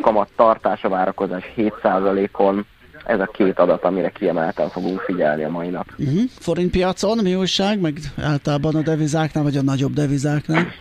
kamat 0.00 0.28
tartása 0.36 0.88
várakozás 0.88 1.52
7%-on. 1.56 2.66
Ez 3.04 3.20
a 3.20 3.26
két 3.26 3.58
adat, 3.58 3.84
amire 3.84 4.08
kiemelten 4.08 4.68
fogunk 4.68 5.00
figyelni 5.00 5.44
a 5.44 5.48
mai 5.48 5.68
nap. 5.68 5.86
Uh-huh. 5.98 6.22
Forint 6.38 6.70
piacon 6.70 7.18
mi 7.22 7.34
újság, 7.34 7.80
meg 7.80 7.98
általában 8.22 8.74
a 8.74 8.80
devizáknál, 8.80 9.44
vagy 9.44 9.56
a 9.56 9.62
nagyobb 9.62 9.92
devizáknál? 9.92 10.72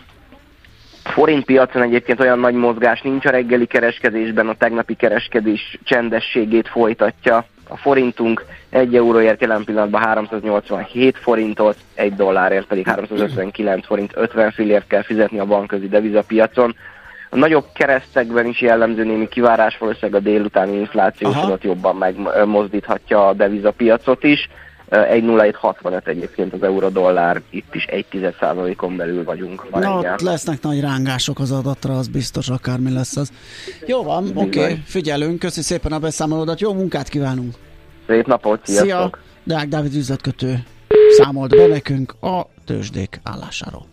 Forint 1.04 1.44
piacon 1.44 1.82
egyébként 1.82 2.20
olyan 2.20 2.38
nagy 2.38 2.54
mozgás 2.54 3.00
nincs 3.00 3.24
a 3.24 3.30
reggeli 3.30 3.66
kereskedésben, 3.66 4.48
a 4.48 4.54
tegnapi 4.54 4.94
kereskedés 4.94 5.78
csendességét 5.84 6.68
folytatja 6.68 7.46
a 7.68 7.76
forintunk, 7.76 8.44
egy 8.70 8.96
euróért 8.96 9.40
jelen 9.40 9.64
pillanatban 9.64 10.02
387 10.02 11.16
forintot, 11.18 11.76
egy 11.94 12.14
dollárért 12.14 12.66
pedig 12.66 12.86
359 12.86 13.86
forint 13.86 14.12
50 14.14 14.50
fillért 14.50 14.86
kell 14.86 15.02
fizetni 15.02 15.38
a 15.38 15.44
bankközi 15.44 15.88
devizapiacon. 15.88 16.74
A 17.30 17.36
nagyobb 17.36 17.64
keresztekben 17.74 18.46
is 18.46 18.60
jellemző 18.60 19.04
némi 19.04 19.28
kivárás, 19.28 19.78
valószínűleg 19.78 20.20
a 20.20 20.24
délutáni 20.24 20.76
infláció 20.76 21.28
adat 21.28 21.62
jobban 21.62 21.96
megmozdíthatja 21.96 23.28
a 23.28 23.32
devizapiacot 23.32 24.24
is. 24.24 24.48
1,0765 24.90 26.06
egyébként 26.06 26.52
az 26.52 26.62
euró-dollár, 26.62 27.42
itt 27.50 27.74
is 27.74 27.84
1 27.84 28.06
on 28.76 28.96
belül 28.96 29.24
vagyunk. 29.24 29.70
Na, 29.70 29.98
ott 29.98 30.20
lesznek 30.20 30.62
nagy 30.62 30.80
rángások 30.80 31.38
az 31.38 31.50
adatra, 31.50 31.98
az 31.98 32.08
biztos 32.08 32.48
akármi 32.48 32.92
lesz 32.92 33.16
az. 33.16 33.32
Jó 33.86 34.02
van, 34.02 34.30
oké, 34.34 34.60
okay, 34.60 34.82
figyelünk, 34.84 35.38
köszi 35.38 35.62
szépen 35.62 35.92
a 35.92 35.98
beszámolódat, 35.98 36.60
jó 36.60 36.72
munkát 36.72 37.08
kívánunk! 37.08 37.54
Szép 38.06 38.26
napot, 38.26 38.60
sziasztok! 38.64 38.88
Szia! 38.88 39.10
Deák 39.44 39.68
Dávid 39.68 39.94
üzletkötő 39.94 40.64
számolt 41.10 41.56
be 41.56 41.66
nekünk 41.66 42.14
a 42.20 42.46
tőzsdék 42.64 43.20
állásáról. 43.22 43.86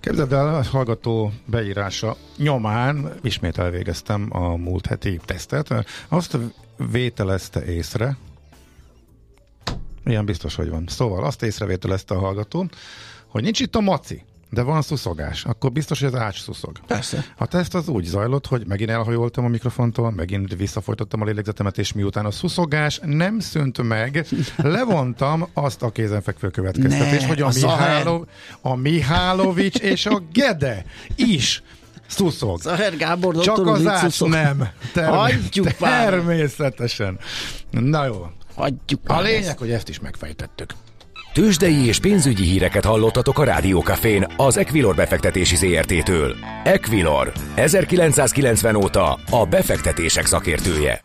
Képzeld 0.00 0.32
el, 0.32 0.54
a 0.54 0.62
hallgató 0.70 1.32
beírása 1.46 2.16
nyomán 2.36 3.12
ismét 3.22 3.58
elvégeztem 3.58 4.28
a 4.30 4.56
múlt 4.56 4.86
heti 4.86 5.20
tesztet. 5.24 5.68
Azt 6.08 6.38
vételezte 6.90 7.64
észre, 7.64 8.16
ilyen 10.04 10.24
biztos, 10.24 10.54
hogy 10.54 10.68
van. 10.68 10.84
Szóval 10.88 11.24
azt 11.24 11.42
észrevételezte 11.42 12.14
a 12.14 12.18
hallgató, 12.18 12.66
hogy 13.26 13.42
nincs 13.42 13.60
itt 13.60 13.76
a 13.76 13.80
maci 13.80 14.24
de 14.52 14.62
van 14.62 14.82
szuszogás, 14.82 15.44
akkor 15.44 15.72
biztos, 15.72 16.00
hogy 16.00 16.08
az 16.14 16.20
ács 16.20 16.40
szuszog. 16.40 16.78
Persze. 16.86 17.24
A 17.36 17.46
teszt 17.46 17.74
az 17.74 17.88
úgy 17.88 18.04
zajlott, 18.04 18.46
hogy 18.46 18.66
megint 18.66 18.90
elhajoltam 18.90 19.44
a 19.44 19.48
mikrofontól, 19.48 20.10
megint 20.10 20.54
visszafolytottam 20.56 21.20
a 21.20 21.24
lélegzetemet, 21.24 21.78
és 21.78 21.92
miután 21.92 22.26
a 22.26 22.30
szuszogás 22.30 23.00
nem 23.04 23.38
szűnt 23.38 23.82
meg, 23.82 24.26
levontam 24.56 25.48
azt 25.52 25.82
a 25.82 25.90
kézenfekvő 25.90 26.48
következtetést, 26.48 27.26
hogy 27.26 27.40
a, 27.40 27.46
a, 27.46 27.52
Mihálov, 27.54 28.26
a 28.60 28.74
Mihálovics 28.74 29.78
és 29.78 30.06
a 30.06 30.22
Gede 30.32 30.84
is 31.16 31.62
szuszog. 32.06 32.60
Zaher 32.60 32.96
Gábor 32.96 33.38
Csak 33.38 33.66
az 33.66 33.86
ács 33.86 34.20
nem. 34.20 34.68
Term- 34.92 35.76
természetesen. 35.78 37.18
Na 37.70 38.04
jó. 38.04 38.26
Hagyjuk 38.62 39.00
a 39.06 39.20
lényeg, 39.20 39.58
hogy 39.58 39.70
ezt 39.70 39.88
is 39.88 40.00
megfejtettük. 40.00 40.70
Tőzsdei 41.32 41.86
és 41.86 41.98
pénzügyi 41.98 42.44
híreket 42.44 42.84
hallottatok 42.84 43.38
a 43.38 43.44
Rádiókafén 43.44 44.26
az 44.36 44.56
Equilor 44.56 44.94
befektetési 44.94 45.56
ZRT-től. 45.56 46.36
Equilor, 46.64 47.32
1990 47.54 48.74
óta 48.74 49.18
a 49.30 49.46
befektetések 49.46 50.26
szakértője. 50.26 51.04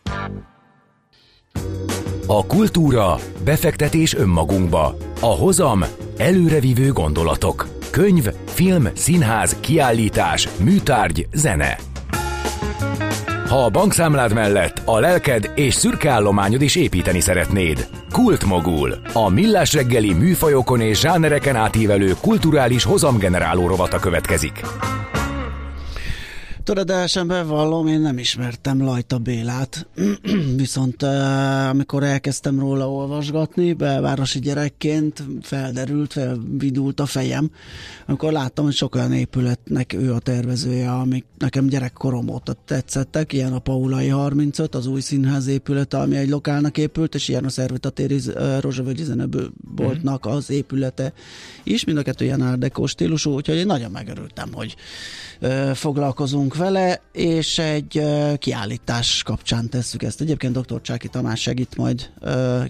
A 2.26 2.46
kultúra, 2.46 3.18
befektetés 3.44 4.14
önmagunkba. 4.14 4.96
A 5.20 5.26
hozam, 5.26 5.84
előrevívő 6.16 6.92
gondolatok. 6.92 7.68
Könyv, 7.90 8.28
film, 8.46 8.88
színház, 8.94 9.56
kiállítás, 9.60 10.48
műtárgy, 10.58 11.28
zene. 11.32 11.78
Ha 13.48 13.64
a 13.64 13.68
bankszámlád 13.70 14.32
mellett 14.32 14.82
a 14.84 14.98
lelked 14.98 15.50
és 15.54 15.74
szürke 15.74 16.10
állományod 16.10 16.62
is 16.62 16.76
építeni 16.76 17.20
szeretnéd. 17.20 17.88
Kultmogul. 18.12 18.94
A 19.12 19.28
millás 19.28 19.72
reggeli 19.72 20.12
műfajokon 20.12 20.80
és 20.80 21.00
zsánereken 21.00 21.56
átívelő 21.56 22.12
kulturális 22.20 22.84
hozamgeneráló 22.84 23.66
rovata 23.66 23.98
következik. 23.98 24.60
Töredesen 26.68 27.26
bevallom, 27.26 27.86
én 27.86 28.00
nem 28.00 28.18
ismertem 28.18 28.82
Lajta 28.82 29.18
Bélát, 29.18 29.86
viszont 30.56 31.02
uh, 31.02 31.68
amikor 31.68 32.02
elkezdtem 32.02 32.58
róla 32.58 32.90
olvasgatni, 32.90 33.72
belvárosi 33.72 34.38
gyerekként 34.38 35.22
felderült, 35.42 36.12
felvidult 36.12 37.00
a 37.00 37.06
fejem, 37.06 37.50
amikor 38.06 38.32
láttam, 38.32 38.64
hogy 38.64 38.74
sok 38.74 38.94
olyan 38.94 39.12
épületnek 39.12 39.92
ő 39.92 40.12
a 40.12 40.18
tervezője, 40.18 40.90
amik 40.92 41.24
nekem 41.38 41.66
gyerekkorom 41.66 42.28
óta 42.28 42.54
tetszettek, 42.64 43.32
ilyen 43.32 43.52
a 43.52 43.58
Paulai 43.58 44.08
35, 44.08 44.74
az 44.74 44.86
új 44.86 45.00
színház 45.00 45.46
épület, 45.46 45.94
ami 45.94 46.16
egy 46.16 46.28
lokálnak 46.28 46.78
épült, 46.78 47.14
és 47.14 47.28
ilyen 47.28 47.44
a 47.44 47.50
Szervitatéri 47.50 48.20
uh, 48.26 48.60
Rozsavölgyi 48.60 49.02
Zenebőboltnak 49.02 50.24
mhm. 50.24 50.34
az 50.34 50.50
épülete 50.50 51.12
is, 51.62 51.84
mind 51.84 51.98
a 51.98 52.02
kettő 52.02 52.24
ilyen 52.24 52.42
árdekó 52.42 52.86
stílusú, 52.86 53.30
úgyhogy 53.30 53.56
én 53.56 53.66
nagyon 53.66 53.90
megörültem, 53.90 54.48
hogy 54.52 54.76
foglalkozunk 55.74 56.56
vele, 56.56 57.00
és 57.12 57.58
egy 57.58 58.02
kiállítás 58.38 59.22
kapcsán 59.22 59.68
tesszük 59.68 60.02
ezt. 60.02 60.20
Egyébként 60.20 60.58
dr. 60.58 60.80
Csáki 60.80 61.08
Tamás 61.08 61.40
segít 61.40 61.76
majd 61.76 62.10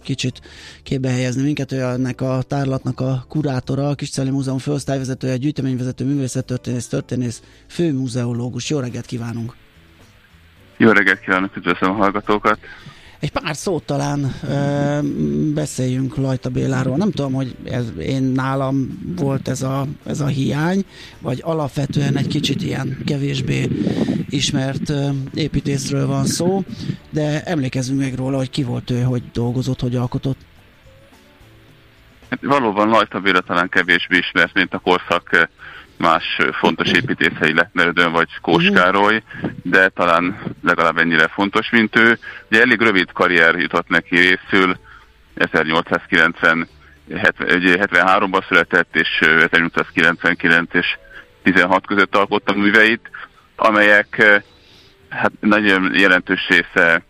kicsit 0.03 0.41
képbe 0.83 1.11
helyezni 1.11 1.43
minket, 1.43 1.73
ő 1.73 1.81
ennek 1.81 2.21
a 2.21 2.43
tárlatnak 2.43 3.01
a 3.01 3.25
kurátora, 3.29 3.89
a 3.89 3.95
Kisceli 3.95 4.31
Múzeum 4.31 4.59
főosztályvezetője, 4.59 5.37
gyűjteményvezető, 5.37 6.05
művészettörténész, 6.05 6.87
történész, 6.87 7.43
főmuzeológus. 7.69 8.71
Jó 8.71 8.79
reggelt 8.79 9.07
kívánunk! 9.07 9.55
Jó 10.77 10.91
reggelt 10.91 11.21
kívánok, 11.21 11.57
üdvözlöm 11.57 11.91
a 11.91 11.95
hallgatókat! 11.95 12.59
Egy 13.21 13.31
pár 13.31 13.57
szót 13.57 13.83
talán 13.83 14.35
ö, 14.49 14.99
beszéljünk 15.55 16.17
Lajta 16.17 16.49
Béláról. 16.49 16.97
Nem 16.97 17.11
tudom, 17.11 17.33
hogy 17.33 17.57
ez, 17.65 17.93
én 18.01 18.23
nálam 18.23 18.99
volt 19.17 19.49
ez 19.49 19.63
a, 19.63 19.87
ez 20.07 20.21
a 20.21 20.27
hiány, 20.27 20.85
vagy 21.19 21.41
alapvetően 21.45 22.17
egy 22.17 22.27
kicsit 22.27 22.63
ilyen 22.63 22.99
kevésbé 23.07 23.69
ismert 24.29 24.89
ö, 24.89 25.09
építészről 25.35 26.07
van 26.07 26.25
szó, 26.25 26.63
de 27.11 27.43
emlékezzünk 27.43 28.01
meg 28.01 28.15
róla, 28.15 28.37
hogy 28.37 28.51
ki 28.51 28.63
volt 28.63 28.91
ő, 28.91 29.03
hogy 29.03 29.23
dolgozott, 29.33 29.81
hogy 29.81 29.97
alkotott. 29.97 30.39
Hát 32.31 32.41
valóban 32.43 32.89
Lajta 32.89 33.21
Béla 33.21 33.41
talán 33.41 33.69
kevésbé 33.69 34.17
ismert, 34.17 34.55
mint 34.55 34.75
a 34.75 34.79
korszak 34.79 35.49
más 35.99 36.39
fontos 36.53 36.91
építészei 36.91 37.55
Letmeredőn 37.55 38.13
vagy 38.13 38.29
Kóskároly, 38.41 39.23
de 39.63 39.89
talán 39.89 40.39
legalább 40.63 40.99
ennyire 40.99 41.29
fontos, 41.29 41.71
mint 41.71 41.97
ő. 41.97 42.19
Ugye 42.51 42.61
elég 42.61 42.81
rövid 42.81 43.13
karrier 43.13 43.55
jutott 43.55 43.89
neki 43.89 44.17
részül, 44.17 44.79
1890 45.35 46.69
73-ban 47.11 48.47
született, 48.49 48.97
és 48.97 49.21
1899 49.21 50.75
és 50.75 50.87
16 51.43 51.87
között 51.87 52.17
alkotta 52.17 52.55
műveit, 52.55 53.11
amelyek 53.57 54.43
hát 55.09 55.33
nagyon 55.41 55.95
jelentős 55.95 56.49
része 56.49 57.03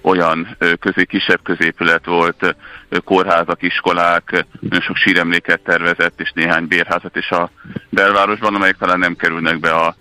olyan 0.00 0.56
közé, 0.80 1.04
kisebb 1.04 1.42
középület 1.42 2.06
volt, 2.06 2.56
kórházak, 3.04 3.62
iskolák, 3.62 4.46
nagyon 4.60 4.80
sok 4.80 4.96
síremléket 4.96 5.60
tervezett, 5.60 6.20
és 6.20 6.32
néhány 6.34 6.66
bérházat 6.66 7.16
is 7.16 7.30
a 7.30 7.50
belvárosban, 7.88 8.54
amelyek 8.54 8.76
talán 8.76 8.98
nem 8.98 9.16
kerülnek 9.16 9.60
be 9.60 9.70
a 9.70 9.94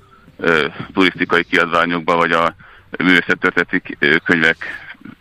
turisztikai 0.94 1.44
kiadványokba, 1.44 2.16
vagy 2.16 2.32
a 2.32 2.56
művészettörténeti 2.98 3.98
könyvek 4.24 4.58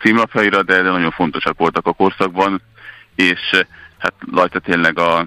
címlapjaira, 0.01 0.63
de, 0.63 0.83
de 0.83 0.91
nagyon 0.91 1.11
fontosak 1.11 1.59
voltak 1.59 1.87
a 1.87 1.93
korszakban, 1.93 2.63
és 3.15 3.41
hát 3.99 4.15
rajta 4.33 4.59
tényleg 4.59 4.99
a 4.99 5.27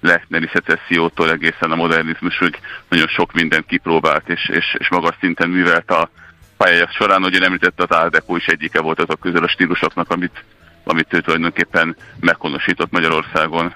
Lechneri 0.00 0.50
szecessziótól 0.52 1.30
egészen 1.30 1.70
a 1.70 1.76
modernizmusig 1.76 2.58
nagyon 2.88 3.06
sok 3.06 3.32
mindent 3.32 3.66
kipróbált, 3.66 4.28
és, 4.28 4.48
és, 4.48 4.76
és 4.78 4.88
magas 4.90 5.14
szinten 5.20 5.50
művelt 5.50 5.90
a 5.90 6.10
pályája 6.56 6.88
során, 6.92 7.22
hogy 7.22 7.34
említette, 7.34 7.84
az 7.88 8.10
Deco 8.10 8.36
is 8.36 8.46
egyike 8.46 8.80
volt 8.80 9.00
azok 9.00 9.20
közül 9.20 9.44
a 9.44 9.48
stílusoknak, 9.48 10.10
amit, 10.10 10.44
amit 10.84 11.12
ő 11.14 11.20
tulajdonképpen 11.20 11.96
meghonosított 12.20 12.90
Magyarországon. 12.90 13.74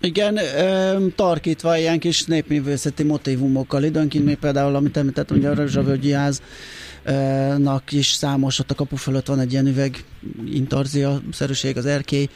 Igen, 0.00 0.38
tarkítva 1.16 1.76
ilyen 1.76 1.98
kis 1.98 2.24
népművészeti 2.24 3.02
motivumokkal, 3.02 3.82
időnként 3.82 4.24
még 4.24 4.36
például, 4.36 4.74
amit 4.74 4.96
említett, 4.96 5.28
hogy 5.28 5.44
a 5.44 5.54
Rözsavölgyi 5.54 6.12
háznak 6.12 7.92
is 7.92 8.06
számos, 8.06 8.58
ott 8.58 8.70
a 8.70 8.74
kapu 8.74 8.96
fölött 8.96 9.26
van 9.26 9.40
egy 9.40 9.52
ilyen 9.52 9.66
üveg 9.66 10.04
intarzia 10.52 11.20
szerűség, 11.32 11.76
az 11.76 11.86
erkély 11.86 12.28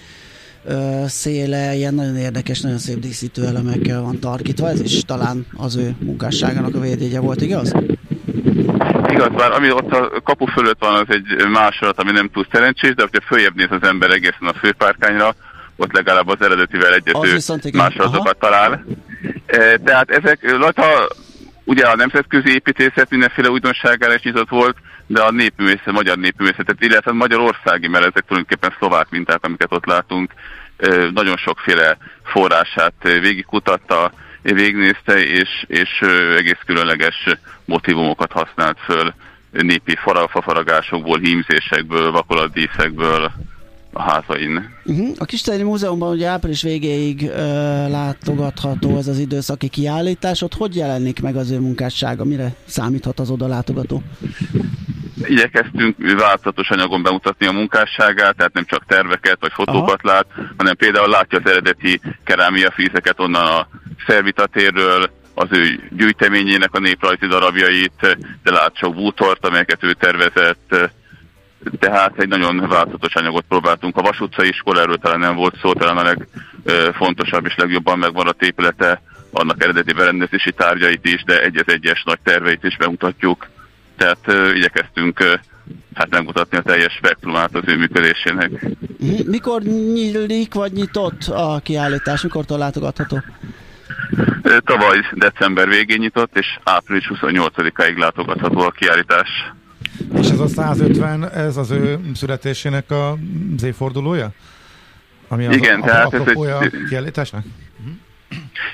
széle, 1.06 1.74
ilyen 1.74 1.94
nagyon 1.94 2.16
érdekes, 2.16 2.60
nagyon 2.60 2.78
szép 2.78 2.98
díszítő 2.98 3.46
elemekkel 3.46 4.00
van 4.00 4.18
tarkítva, 4.18 4.68
ez 4.68 4.80
is 4.80 5.04
talán 5.04 5.46
az 5.56 5.76
ő 5.76 5.94
munkásságának 5.98 6.74
a 6.74 6.80
védjegye 6.80 7.20
volt, 7.20 7.40
igaz? 7.40 7.72
Igaz, 9.12 9.28
bár 9.28 9.52
ami 9.52 9.70
ott 9.70 9.92
a 9.92 10.20
kapu 10.24 10.46
fölött 10.46 10.78
van, 10.78 10.94
az 10.94 11.06
egy 11.08 11.48
másolat, 11.48 12.00
ami 12.00 12.10
nem 12.10 12.28
túl 12.28 12.46
szerencsés, 12.52 12.94
de 12.94 13.02
hogyha 13.02 13.26
följebb 13.26 13.54
néz 13.54 13.70
az 13.70 13.88
ember 13.88 14.10
egészen 14.10 14.48
a 14.48 14.52
főpárkányra, 14.52 15.34
ott 15.76 15.92
legalább 15.92 16.28
az 16.28 16.40
eredetivel 16.40 16.94
egyető 16.94 17.38
másolatokat 17.72 18.38
talál. 18.38 18.84
E, 19.46 19.76
tehát 19.76 20.10
ezek, 20.10 20.58
Lata 20.58 21.08
ugye 21.64 21.84
a 21.84 21.96
nemzetközi 21.96 22.52
építészet 22.52 23.10
mindenféle 23.10 23.50
újdonságára 23.50 24.14
is 24.14 24.22
nyitott 24.22 24.48
volt, 24.48 24.76
de 25.06 25.22
a 25.22 25.30
népművészet, 25.30 25.92
magyar 25.92 26.18
népművészetet, 26.18 26.76
illetve 26.78 27.10
a 27.10 27.14
magyarországi, 27.14 27.88
mert 27.88 28.04
ezek 28.04 28.24
tulajdonképpen 28.26 28.74
szlovák 28.78 29.06
minták, 29.10 29.38
amiket 29.44 29.72
ott 29.72 29.86
látunk, 29.86 30.32
e, 30.76 31.10
nagyon 31.14 31.36
sokféle 31.36 31.96
forrását 32.22 32.94
végigkutatta, 33.02 34.12
végignézte, 34.42 35.24
és, 35.24 35.64
és 35.66 36.00
egész 36.38 36.60
különleges 36.66 37.26
motivumokat 37.64 38.32
használt 38.32 38.78
föl 38.78 39.14
népi 39.50 39.98
fafaragásokból, 40.28 41.18
hímzésekből, 41.18 42.10
vakolatdíszekből, 42.10 43.32
a 43.92 44.02
házain. 44.02 44.68
Uh-huh. 44.84 45.08
A 45.18 45.24
Kistelyi 45.24 45.62
Múzeumban 45.62 46.12
ugye 46.12 46.28
április 46.28 46.62
végéig 46.62 47.22
uh, 47.22 47.34
látogatható 47.90 48.96
ez 48.96 49.06
az 49.06 49.18
időszaki 49.18 49.68
kiállítás, 49.68 50.42
ott 50.42 50.54
hogy 50.54 50.76
jelenik 50.76 51.22
meg 51.22 51.36
az 51.36 51.50
ő 51.50 51.60
munkássága, 51.60 52.24
mire 52.24 52.54
számíthat 52.64 53.20
az 53.20 53.30
oda 53.30 53.46
látogató? 53.46 54.02
Igyekeztünk 55.24 55.96
változatos 56.18 56.70
anyagon 56.70 57.02
bemutatni 57.02 57.46
a 57.46 57.52
munkásságát, 57.52 58.36
tehát 58.36 58.52
nem 58.52 58.64
csak 58.64 58.86
terveket 58.86 59.36
vagy 59.40 59.52
fotókat 59.52 60.00
Aha. 60.02 60.14
lát, 60.14 60.26
hanem 60.56 60.76
például 60.76 61.08
látja 61.08 61.38
az 61.38 61.50
eredeti 61.50 62.00
kerámia 62.24 62.70
fízeket 62.70 63.20
onnan 63.20 63.46
a 63.46 63.68
szervitatérről, 64.06 65.10
az 65.34 65.48
ő 65.50 65.88
gyűjteményének 65.90 66.74
a 66.74 66.78
néprajzi 66.78 67.26
darabjait, 67.26 68.16
de 68.42 68.50
lát 68.50 68.76
sok 68.76 68.94
bútort, 68.94 69.46
amelyeket 69.46 69.84
ő 69.84 69.92
tervezett, 69.92 70.90
tehát 71.78 72.18
egy 72.18 72.28
nagyon 72.28 72.68
változatos 72.68 73.14
anyagot 73.14 73.44
próbáltunk. 73.48 73.96
A 73.96 74.02
Vasutcai 74.02 74.48
iskola 74.48 74.80
erről 74.80 74.96
talán 74.96 75.18
nem 75.18 75.34
volt 75.34 75.58
szó, 75.60 75.72
talán 75.72 75.96
a 75.96 76.14
legfontosabb 76.64 77.46
és 77.46 77.54
legjobban 77.56 77.98
megmaradt 77.98 78.42
épülete, 78.42 79.02
annak 79.32 79.62
eredeti 79.62 79.92
berendezési 79.92 80.52
tárgyait 80.52 81.06
is, 81.06 81.24
de 81.24 81.40
egy-egyes 81.40 82.02
nagy 82.04 82.18
terveit 82.22 82.64
is 82.64 82.76
bemutatjuk. 82.76 83.46
Tehát 83.96 84.18
uh, 84.26 84.56
igyekeztünk 84.56 85.20
uh, 85.20 85.32
hát 85.94 86.10
megmutatni 86.10 86.56
a 86.56 86.62
teljes 86.62 86.92
spektrumát 86.92 87.54
az 87.54 87.62
ő 87.66 87.76
működésének. 87.76 88.66
Mikor 89.26 89.62
nyílik 89.62 90.54
vagy 90.54 90.72
nyitott 90.72 91.22
a 91.26 91.60
kiállítás? 91.62 92.22
Mikor 92.22 92.44
látogatható? 92.48 93.22
Tavaly 94.64 94.98
december 95.12 95.68
végén 95.68 95.98
nyitott, 95.98 96.38
és 96.38 96.46
április 96.64 97.10
28-áig 97.14 97.98
látogatható 97.98 98.60
a 98.60 98.70
kiállítás. 98.70 99.28
És 100.14 100.30
ez 100.30 100.38
a 100.38 100.46
150, 100.46 101.30
ez 101.30 101.56
az 101.56 101.70
ő 101.70 101.98
születésének 102.14 102.90
a 102.90 103.16
évfordulója? 103.62 104.30
Ami 105.28 105.46
az 105.46 105.56
Igen, 105.56 105.80
a, 105.80 105.84
tehát 105.84 106.14
ez 106.14 106.26
egy... 106.26 106.70
kiállításnak? 106.88 107.44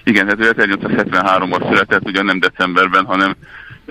Igen, 0.05 0.27
tehát 0.27 0.57
1873-ban 0.59 1.69
született, 1.69 2.05
ugyan 2.05 2.25
nem 2.25 2.41
decemberben, 2.41 3.05
hanem 3.05 3.37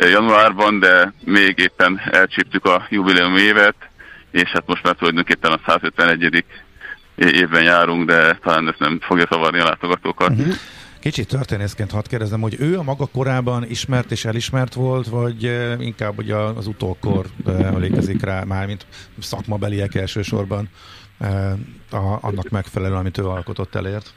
januárban, 0.06 0.80
de 0.80 1.14
még 1.24 1.60
éppen 1.60 2.02
elcsíptük 2.12 2.66
a 2.66 2.88
jubileum 2.90 3.38
évet, 3.38 3.76
és 4.32 4.50
hát 4.50 4.68
most 4.68 4.84
már 4.84 4.96
tulajdonképpen 4.96 5.52
a 5.52 5.60
151. 5.66 6.44
évben 7.16 7.64
járunk, 7.64 8.08
de 8.08 8.34
talán 8.44 8.68
ez 8.68 8.76
nem 8.78 9.00
fogja 9.02 9.28
zavarni 9.30 9.60
a 9.60 9.64
látogatókat. 9.64 10.30
Uh-huh. 10.30 10.54
Kicsit 11.00 11.28
történészként 11.28 11.92
hadd 11.92 12.08
kérdezem, 12.10 12.42
hogy 12.42 12.56
ő 12.60 12.78
a 12.78 12.84
maga 12.84 13.06
korában 13.06 13.66
ismert 13.70 14.12
és 14.12 14.26
elismert 14.26 14.74
volt, 14.74 15.08
vagy 15.08 15.46
eh, 15.46 15.76
inkább 15.80 16.18
ugye 16.18 16.36
az 16.36 16.68
utókor 16.68 17.26
eh, 17.46 17.60
emlékezik 17.60 18.22
rá, 18.24 18.44
mármint 18.44 18.86
szakmabeliek 19.20 19.96
elsősorban 19.96 20.70
eh, 21.20 21.52
a, 21.92 22.20
annak 22.22 22.50
megfelelően, 22.50 23.00
amit 23.00 23.18
ő 23.18 23.26
alkotott 23.26 23.76
elért? 23.76 24.14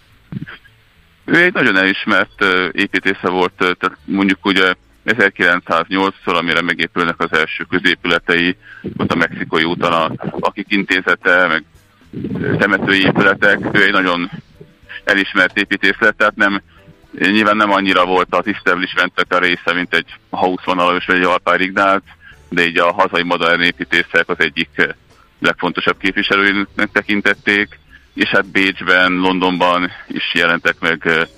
Ő 1.25 1.43
egy 1.43 1.53
nagyon 1.53 1.77
elismert 1.77 2.45
építésze 2.73 3.29
volt, 3.29 3.53
tehát 3.57 3.99
mondjuk 4.05 4.47
ugye 4.47 4.75
1908-szor, 5.07 6.37
amire 6.37 6.63
megépülnek 6.63 7.21
az 7.21 7.33
első 7.33 7.65
középületei, 7.65 8.57
ott 8.97 9.13
a 9.13 9.17
mexikói 9.17 9.65
úton, 9.65 10.21
akik 10.41 10.67
intézete, 10.69 11.47
meg 11.47 11.65
temetői 12.59 13.05
épületek, 13.05 13.59
ő 13.73 13.83
egy 13.83 13.93
nagyon 13.93 14.31
elismert 15.05 15.57
építész 15.57 15.99
lett, 15.99 16.17
tehát 16.17 16.37
nem, 16.37 16.63
nyilván 17.19 17.57
nem 17.57 17.71
annyira 17.71 18.05
volt 18.07 18.35
az 18.35 18.47
establishmentnek 18.47 19.33
a 19.33 19.39
része, 19.39 19.73
mint 19.75 19.95
egy 19.95 20.15
Hausvonalos 20.31 21.07
vagy 21.07 21.17
egy 21.17 21.23
Alpár 21.23 21.61
Ignác, 21.61 22.03
de 22.49 22.67
így 22.67 22.79
a 22.79 22.93
hazai 22.93 23.23
modern 23.23 23.61
építészek 23.61 24.29
az 24.29 24.39
egyik 24.39 24.95
legfontosabb 25.39 25.99
képviselőinek 25.99 26.89
tekintették, 26.93 27.79
és 28.15 28.29
hát 28.29 28.51
Bécsben, 28.51 29.13
Londonban 29.13 29.91
is 30.09 30.35
jelentek 30.35 30.77
meg 30.81 31.29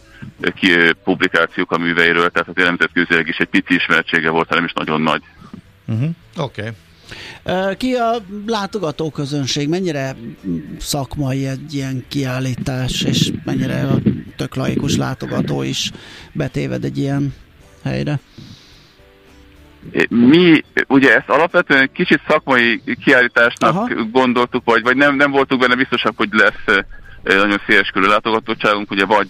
publikációk 1.04 1.72
a 1.72 1.78
műveiről, 1.78 2.30
tehát 2.30 2.48
az 2.48 2.54
nemzetközileg 2.54 3.28
is 3.28 3.36
egy 3.36 3.48
pici 3.48 3.74
ismertsége 3.74 4.30
volt, 4.30 4.48
hanem 4.48 4.64
is 4.64 4.72
nagyon 4.72 5.00
nagy. 5.00 5.22
Uh-huh. 5.86 6.08
Oké. 6.36 6.60
Okay. 6.60 7.76
Ki 7.76 7.94
a 7.94 8.16
látogatóközönség? 8.46 9.68
Mennyire 9.68 10.16
szakmai 10.78 11.46
egy 11.46 11.74
ilyen 11.74 12.04
kiállítás, 12.08 13.02
és 13.02 13.32
mennyire 13.44 13.80
a 13.80 13.98
tök 14.36 14.54
laikus 14.54 14.96
látogató 14.96 15.62
is 15.62 15.90
betéved 16.32 16.84
egy 16.84 16.98
ilyen 16.98 17.34
helyre? 17.84 18.20
Mi 20.08 20.62
ugye 20.88 21.16
ezt 21.16 21.28
alapvetően 21.28 21.90
kicsit 21.92 22.20
szakmai 22.28 22.82
kiállításnak 23.04 23.70
Aha. 23.70 23.88
gondoltuk, 24.10 24.64
vagy, 24.64 24.82
vagy 24.82 24.96
nem, 24.96 25.16
nem 25.16 25.30
voltunk 25.30 25.60
benne 25.60 25.74
biztosak, 25.74 26.12
hogy 26.16 26.28
lesz 26.32 26.84
nagyon 27.22 27.60
széles 27.66 27.88
körű 27.88 28.06
látogatottságunk, 28.06 28.90
ugye 28.90 29.04
vagy 29.04 29.28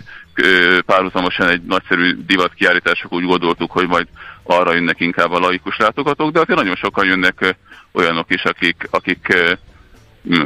párhuzamosan 0.87 1.49
egy 1.49 1.63
nagyszerű 1.63 2.17
divat 2.27 2.55
kiállítások 2.55 3.13
úgy 3.13 3.25
gondoltuk, 3.25 3.71
hogy 3.71 3.89
majd 3.89 4.07
arra 4.43 4.75
jönnek 4.75 5.01
inkább 5.01 5.33
a 5.33 5.39
laikus 5.39 5.77
látogatók, 5.77 6.31
de 6.31 6.41
azért 6.41 6.59
nagyon 6.59 6.77
sokan 6.77 7.07
jönnek 7.07 7.57
olyanok 7.93 8.31
is, 8.31 8.45
akik, 8.45 8.89
akik 8.91 9.37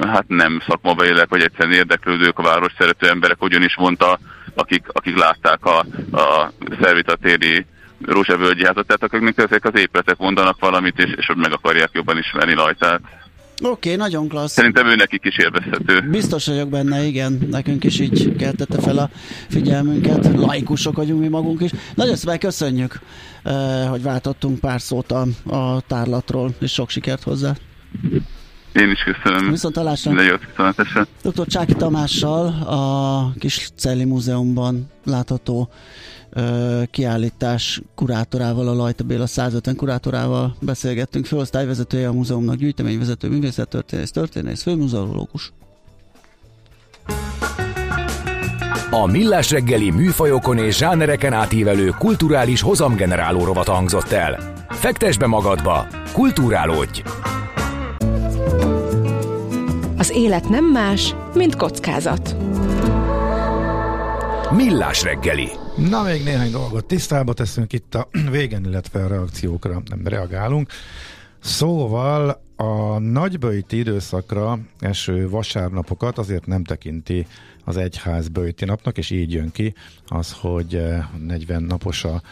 hát 0.00 0.24
nem 0.28 0.62
szakmabeliek, 0.66 1.28
vagy 1.28 1.42
egyszerűen 1.42 1.76
érdeklődők, 1.76 2.38
a 2.38 2.42
város 2.42 2.72
szerető 2.78 3.08
emberek, 3.08 3.36
hogyan 3.38 3.62
is 3.62 3.76
mondta, 3.76 4.18
akik, 4.54 4.84
akik 4.92 5.16
látták 5.16 5.64
a, 5.64 5.78
a 6.12 6.52
szervitatéri 6.80 7.66
rózsavölgyi 8.06 8.64
házat, 8.64 8.86
tehát 8.86 9.02
akiknek 9.02 9.38
ezek 9.38 9.64
az 9.64 9.78
épületek 9.80 10.16
mondanak 10.16 10.60
valamit, 10.60 10.98
és, 10.98 11.12
és 11.16 11.30
meg 11.36 11.52
akarják 11.52 11.90
jobban 11.92 12.18
ismerni 12.18 12.54
rajtát. 12.54 13.00
Oké, 13.62 13.68
okay, 13.70 13.96
nagyon 13.96 14.28
klassz. 14.28 14.52
Szerintem 14.52 14.86
ő 14.86 14.94
nekik 14.94 15.24
is 15.24 15.38
élvezhető. 15.38 16.08
Biztos 16.10 16.46
vagyok 16.46 16.68
benne, 16.68 17.04
igen. 17.04 17.46
Nekünk 17.50 17.84
is 17.84 18.00
így 18.00 18.36
keltette 18.36 18.80
fel 18.80 18.98
a 18.98 19.10
figyelmünket. 19.48 20.34
Laikusok 20.34 20.96
vagyunk 20.96 21.20
mi 21.20 21.28
magunk 21.28 21.60
is. 21.60 21.70
Nagyon 21.94 22.16
szépen 22.16 22.38
köszönjük, 22.38 23.00
eh, 23.42 23.88
hogy 23.88 24.02
váltottunk 24.02 24.58
pár 24.58 24.80
szót 24.80 25.12
a, 25.12 25.26
a 25.56 25.80
tárlatról, 25.80 26.54
és 26.60 26.72
sok 26.72 26.90
sikert 26.90 27.22
hozzá. 27.22 27.54
Én 28.72 28.90
is 28.90 29.02
köszönöm. 29.02 29.50
Viszont 29.50 29.74
találásra. 29.74 30.12
Dr. 31.22 31.46
Csáki 31.46 31.74
Tamással 31.74 32.46
a 32.62 33.32
Kis 33.38 33.70
Celli 33.76 34.04
Múzeumban 34.04 34.90
látható 35.04 35.68
kiállítás 36.90 37.82
kurátorával, 37.94 38.68
a 38.68 38.74
Lajta 38.74 39.04
Béla 39.04 39.26
150 39.26 39.76
kurátorával 39.76 40.56
beszélgettünk, 40.60 41.26
főosztályvezetője 41.26 42.08
a 42.08 42.12
múzeumnak, 42.12 42.56
gyűjteményvezető, 42.56 43.28
művészettörténész, 43.28 44.10
történész, 44.10 44.62
főmuzeológus. 44.62 45.52
A 48.90 49.06
Millás 49.06 49.50
reggeli 49.50 49.90
műfajokon 49.90 50.58
és 50.58 50.76
zsánereken 50.76 51.32
átívelő 51.32 51.94
kulturális 51.98 52.60
hozamgeneráló 52.60 53.44
rovat 53.44 53.68
hangzott 53.68 54.10
el. 54.10 54.52
Fektes 54.68 55.18
be 55.18 55.26
magadba, 55.26 55.86
kulturálódj! 56.12 57.02
Az 59.98 60.10
élet 60.10 60.48
nem 60.48 60.64
más, 60.64 61.14
mint 61.34 61.56
kockázat. 61.56 62.36
Millás 64.50 65.02
reggeli 65.02 65.48
Na, 65.76 66.02
még 66.02 66.22
néhány 66.22 66.50
dolgot 66.50 66.84
tisztába 66.84 67.32
teszünk 67.32 67.72
itt 67.72 67.94
a 67.94 68.08
végen, 68.30 68.64
illetve 68.64 69.04
a 69.04 69.08
reakciókra 69.08 69.82
nem 69.88 70.06
reagálunk. 70.06 70.70
Szóval 71.38 72.42
a 72.56 72.98
nagybőjti 72.98 73.78
időszakra 73.78 74.58
eső 74.78 75.28
vasárnapokat 75.28 76.18
azért 76.18 76.46
nem 76.46 76.64
tekinti 76.64 77.26
az 77.64 77.76
egyház 77.76 78.28
bőjti 78.28 78.64
napnak, 78.64 78.98
és 78.98 79.10
így 79.10 79.32
jön 79.32 79.50
ki 79.50 79.74
az, 80.06 80.32
hogy 80.32 80.82
40 81.26 81.62
eh, 81.62 81.68
napos 81.68 82.04
a 82.04 82.22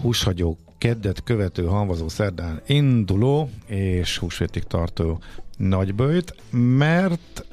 húshagyó 0.00 0.58
keddet 0.78 1.22
követő 1.22 1.64
hanvazó 1.64 2.08
szerdán 2.08 2.60
induló 2.66 3.50
és 3.66 4.18
húsvétig 4.18 4.62
tartó 4.62 5.20
nagybőjt, 5.56 6.34
mert 6.50 7.44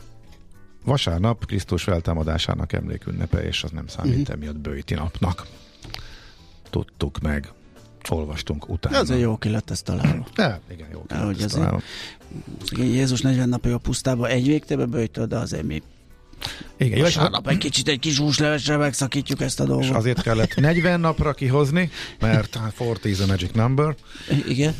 Vasárnap 0.87 1.45
Krisztus 1.45 1.83
feltámadásának 1.83 2.73
emlékünnepe, 2.73 3.43
és 3.43 3.63
az 3.63 3.71
nem 3.71 3.87
számít 3.87 4.19
uh-huh. 4.19 4.35
emiatt 4.35 4.57
bőjti 4.57 4.93
napnak. 4.93 5.45
Tudtuk 6.69 7.19
meg, 7.19 7.51
olvastunk 8.09 8.69
utána. 8.69 8.97
Ez 8.97 9.09
egy 9.09 9.19
jó 9.19 9.37
ki 9.37 9.49
lett 9.49 9.69
ezt 9.69 9.83
találva. 9.83 10.27
De, 10.35 10.59
igen, 10.71 10.87
jó 10.91 11.05
ki 11.07 11.13
lett 11.13 11.41
ezt 11.41 11.53
találva. 11.53 11.81
Jézus 12.69 13.21
40 13.21 13.49
napja 13.49 13.73
a 13.73 13.77
pusztába 13.77 14.27
egy 14.27 14.45
végtébe 14.45 14.85
bőjtől, 14.85 15.25
de 15.25 15.37
azért 15.37 15.63
mi 15.63 15.81
igen, 16.77 17.01
Vasárnap 17.01 17.47
egy 17.47 17.57
kicsit 17.57 17.87
egy 17.87 17.99
kis 17.99 18.17
húslevesre 18.17 18.77
megszakítjuk 18.77 19.41
ezt 19.41 19.59
a 19.59 19.65
dolgot. 19.65 19.83
És 19.83 19.89
azért 19.89 20.21
kellett 20.21 20.55
40 20.55 20.99
napra 20.99 21.33
kihozni, 21.33 21.89
mert 22.19 22.59
40 22.79 22.97
is 23.03 23.19
a 23.19 23.25
magic 23.25 23.51
number. 23.53 23.95
Igen. 24.47 24.75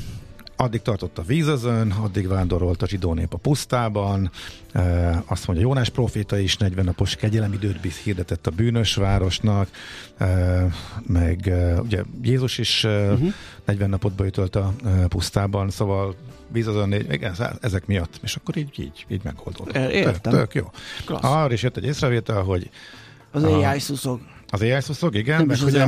Addig 0.59 0.81
tartott 0.81 1.17
a 1.17 1.21
vízözön, 1.21 1.91
addig 1.91 2.27
vándorolt 2.27 2.81
a 2.81 2.87
zsidó 2.87 3.13
nép 3.13 3.33
a 3.33 3.37
pusztában, 3.37 4.31
e, 4.71 5.23
azt 5.25 5.47
mondja 5.47 5.65
Jónás 5.65 5.89
proféta 5.89 6.37
is 6.37 6.57
40 6.57 6.85
napos 6.85 7.15
kegyelemidőt 7.15 7.95
hirdetett 8.03 8.47
a 8.47 8.51
bűnös 8.51 8.95
városnak, 8.95 9.69
e, 10.17 10.27
meg 11.07 11.47
e, 11.47 11.81
ugye 11.81 12.03
Jézus 12.21 12.57
is 12.57 12.83
uh-huh. 12.83 13.33
40 13.65 13.89
napot 13.89 14.13
beütölt 14.13 14.55
a 14.55 14.73
pusztában, 15.07 15.69
szóval 15.69 16.15
vízözön, 16.51 16.93
igen, 16.93 17.33
ezek 17.61 17.85
miatt, 17.85 18.19
és 18.23 18.35
akkor 18.35 18.57
így, 18.57 18.79
így, 18.79 19.05
így 19.07 19.23
megoldódott. 19.23 19.75
Értem. 19.75 20.13
Tök, 20.21 20.33
tök 20.33 20.53
jó. 20.53 20.71
Klassz. 21.05 21.23
Arra 21.23 21.53
is 21.53 21.63
jött 21.63 21.77
egy 21.77 21.85
észrevétel, 21.85 22.41
hogy 22.41 22.69
az 23.38 23.43
AI 23.43 23.80
szuszog. 23.80 24.19
Az 24.50 24.62
AI 24.62 24.82
szuszog, 24.82 25.15
igen. 25.15 25.38
Nem 25.38 25.47
meg, 25.47 25.60
hogy 25.60 25.76
a, 25.76 25.88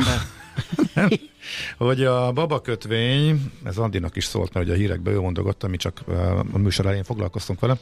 hogy 1.85 2.03
a 2.03 2.31
babakötvény, 2.31 3.51
ez 3.63 3.77
Andinak 3.77 4.15
is 4.15 4.23
szólt, 4.23 4.53
mert 4.53 4.65
ugye 4.65 4.75
a 4.75 4.77
hírekben 4.77 5.13
ő 5.13 5.19
mondogatta, 5.19 5.67
mi 5.67 5.77
csak 5.77 6.01
a 6.53 6.57
műsor 6.57 6.85
elején 6.85 7.03
foglalkoztunk 7.03 7.59
vele, 7.59 7.77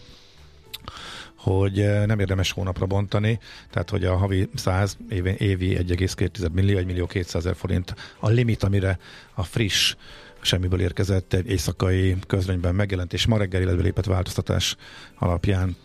hogy 1.36 2.06
nem 2.06 2.20
érdemes 2.20 2.52
hónapra 2.52 2.86
bontani, 2.86 3.40
tehát 3.72 3.90
hogy 3.90 4.06
a 4.06 4.16
havi 4.16 4.50
100 4.56 4.98
évi, 5.10 5.36
évi 5.38 5.78
1,2 5.80 6.52
millió, 6.52 6.78
1 6.78 6.86
millió 6.86 7.06
200 7.06 7.36
ezer 7.36 7.56
forint 7.56 7.96
a 8.20 8.30
limit, 8.30 8.64
amire 8.64 9.00
a 9.34 9.44
friss 9.44 9.96
semmiből 10.42 10.82
érkezett 10.82 11.34
egy 11.34 11.50
éjszakai 11.50 12.16
közlönyben 12.28 12.76
megjelent, 12.76 13.14
és 13.14 13.26
ma 13.26 13.38
reggel 13.38 13.62
illetve 13.62 13.82
lépett 13.82 14.06
változtatás 14.06 14.76
alapján 15.18 15.76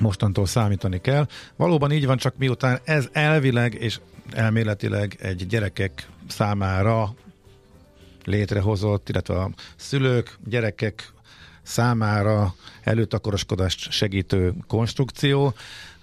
mostantól 0.00 0.46
számítani 0.46 1.00
kell. 1.00 1.26
Valóban 1.56 1.92
így 1.92 2.06
van, 2.06 2.16
csak 2.16 2.36
miután 2.36 2.80
ez 2.84 3.08
elvileg 3.12 3.74
és 3.74 4.00
elméletileg 4.32 5.16
egy 5.20 5.46
gyerekek 5.46 6.08
számára 6.28 7.14
létrehozott, 8.24 9.08
illetve 9.08 9.34
a 9.34 9.50
szülők, 9.76 10.38
gyerekek 10.44 11.12
számára 11.62 12.54
előtakaroskodást 12.82 13.90
segítő 13.90 14.54
konstrukció, 14.66 15.54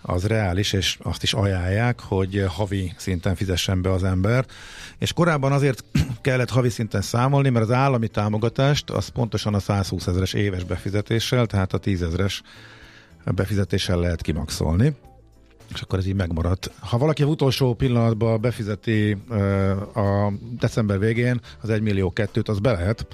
az 0.01 0.25
reális, 0.27 0.73
és 0.73 0.97
azt 1.01 1.23
is 1.23 1.33
ajánlják, 1.33 1.99
hogy 1.99 2.45
havi 2.47 2.93
szinten 2.97 3.35
fizessen 3.35 3.81
be 3.81 3.91
az 3.91 4.03
ember. 4.03 4.45
És 4.97 5.13
korábban 5.13 5.51
azért 5.51 5.83
kellett 6.21 6.49
havi 6.49 6.69
szinten 6.69 7.01
számolni, 7.01 7.49
mert 7.49 7.65
az 7.65 7.71
állami 7.71 8.07
támogatást 8.07 8.89
az 8.89 9.07
pontosan 9.07 9.53
a 9.53 9.59
120 9.59 10.07
ezeres 10.07 10.33
éves 10.33 10.63
befizetéssel, 10.63 11.45
tehát 11.45 11.73
a 11.73 11.77
10 11.77 12.01
ezeres 12.01 12.41
befizetéssel 13.25 13.99
lehet 13.99 14.21
kimaxolni 14.21 14.95
és 15.73 15.81
akkor 15.81 15.99
ez 15.99 16.07
így 16.07 16.15
megmaradt. 16.15 16.71
Ha 16.79 16.97
valaki 16.97 17.23
utolsó 17.23 17.73
pillanatban 17.73 18.41
befizeti 18.41 19.17
uh, 19.29 19.97
a 19.97 20.33
december 20.59 20.99
végén 20.99 21.41
az 21.61 21.69
1 21.69 21.81
millió 21.81 22.11
kettőt, 22.11 22.49
az 22.49 22.59
be 22.59 22.71
lehet. 22.71 23.07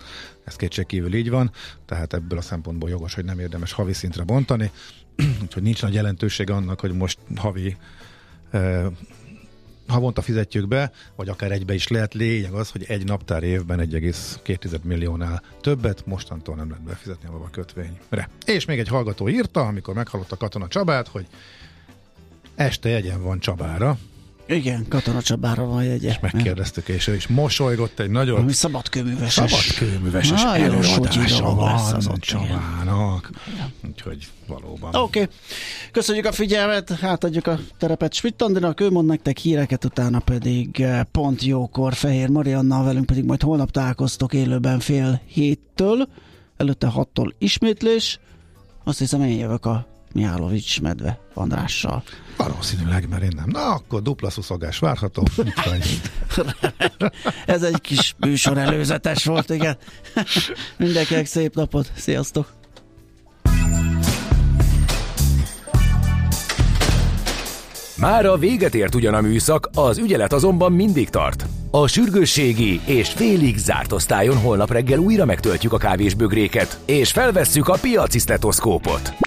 Ez 0.44 0.56
kétségkívül 0.56 1.14
így 1.14 1.30
van, 1.30 1.52
tehát 1.86 2.14
ebből 2.14 2.38
a 2.38 2.42
szempontból 2.42 2.90
jogos, 2.90 3.14
hogy 3.14 3.26
nem 3.26 3.40
érdemes 3.40 3.72
havi 3.72 3.94
szintre 3.94 4.24
bontani. 4.24 4.72
Úgyhogy 5.44 5.64
nincs 5.64 5.82
nagy 5.82 5.94
jelentőség 5.94 6.50
annak, 6.50 6.80
hogy 6.80 6.94
most 6.94 7.20
havi 7.36 7.78
uh, 8.54 8.86
havonta 9.88 10.22
fizetjük 10.22 10.68
be, 10.68 10.92
vagy 11.16 11.30
akár 11.30 11.52
egybe 11.52 11.74
is 11.74 11.88
lehet. 11.88 12.14
Lényeg 12.14 12.54
az, 12.54 12.70
hogy 12.70 12.84
egy 12.88 13.06
naptár 13.06 13.44
évben 13.44 13.80
1,2 13.80 14.82
milliónál 14.82 15.42
többet 15.62 16.06
mostantól 16.06 16.56
nem 16.56 16.70
lehet 16.70 16.84
befizetni 16.84 17.28
a 17.28 17.32
baba 17.32 17.50
kötvényre. 17.52 18.30
És 18.46 18.66
még 18.66 18.80
egy 18.80 18.88
hallgató 18.88 19.30
írta, 19.30 19.62
amikor 19.62 19.94
meghallotta 19.94 20.38
Katona 20.38 20.68
Csabát, 20.68 21.08
hogy 21.08 21.26
este 22.56 22.90
jegyen 22.90 23.24
van 23.24 23.40
Csabára. 23.40 23.98
Igen, 24.48 24.86
Katona 24.90 25.22
Csabára 25.22 25.66
van 25.66 25.84
jegye. 25.84 26.10
És 26.10 26.20
megkérdeztük, 26.20 26.88
és 26.88 27.08
ő 27.08 27.16
is 27.16 27.28
mosolygott 27.28 28.00
egy 28.00 28.10
nagyon... 28.10 28.40
Ami 28.40 28.52
szabadkőműveses. 28.52 29.52
Szabadkőműveses 29.52 30.44
előadása 30.44 31.56
van 31.56 31.96
az 31.96 32.10
Csabának. 32.20 33.30
Úgyhogy 33.88 34.28
valóban. 34.48 34.96
Oké. 34.96 35.22
Okay. 35.22 35.34
Köszönjük 35.92 36.26
a 36.26 36.32
figyelmet, 36.32 36.90
hátadjuk 36.90 37.48
a 37.48 37.60
terepet 37.78 38.14
Schmidt 38.14 38.44
ő 38.78 38.90
mond 38.90 39.08
nektek 39.08 39.38
híreket, 39.38 39.86
utána 39.86 40.20
pedig 40.20 40.82
eh, 40.82 41.04
pont 41.12 41.44
jókor 41.44 41.94
Fehér 41.94 42.30
Mariannal 42.30 42.84
velünk 42.84 43.06
pedig 43.06 43.24
majd 43.24 43.42
holnap 43.42 43.72
találkoztok 43.72 44.34
élőben 44.34 44.80
fél 44.80 45.22
héttől, 45.26 46.08
előtte 46.58 46.88
hattól 46.88 47.34
ismétlés. 47.38 48.20
Azt 48.84 49.00
hiszem 49.00 49.22
én 49.22 49.38
jövök 49.38 49.66
a 49.66 49.97
Mihálovics 50.18 50.82
medve 50.82 51.20
Andrással. 51.34 52.04
Valószínűleg, 52.38 53.10
mert 53.10 53.24
én 53.24 53.32
nem. 53.36 53.46
Na, 53.48 53.74
akkor 53.74 54.02
dupla 54.02 54.30
szuszogás 54.30 54.80
várható. 54.80 55.24
Ez 57.46 57.64
egy 57.64 57.82
kis 57.82 58.16
műsor 58.18 58.58
előzetes 58.58 59.26
volt, 59.26 59.50
igen. 59.50 59.78
Mindenkinek 60.78 61.26
szép 61.26 61.56
napot, 61.56 61.92
sziasztok! 61.96 62.54
Már 67.98 68.26
a 68.26 68.38
véget 68.38 68.76
ért 68.76 68.96
ugyan 68.96 69.14
a 69.14 69.22
műszak, 69.22 69.70
az 69.74 69.98
ügyelet 69.98 70.34
azonban 70.34 70.72
mindig 70.72 71.10
tart. 71.10 71.46
A 71.72 71.88
sürgősségi 71.88 72.82
és 72.86 73.10
félig 73.10 73.58
zárt 73.58 73.92
osztályon 73.92 74.38
holnap 74.38 74.72
reggel 74.72 75.00
újra 75.00 75.26
megtöltjük 75.26 75.74
a 75.74 75.78
kávésbögréket, 75.78 76.80
és 76.86 77.12
felvesszük 77.12 77.68
a 77.68 77.78
piaci 77.82 78.20
stetoszkópot. 78.20 79.27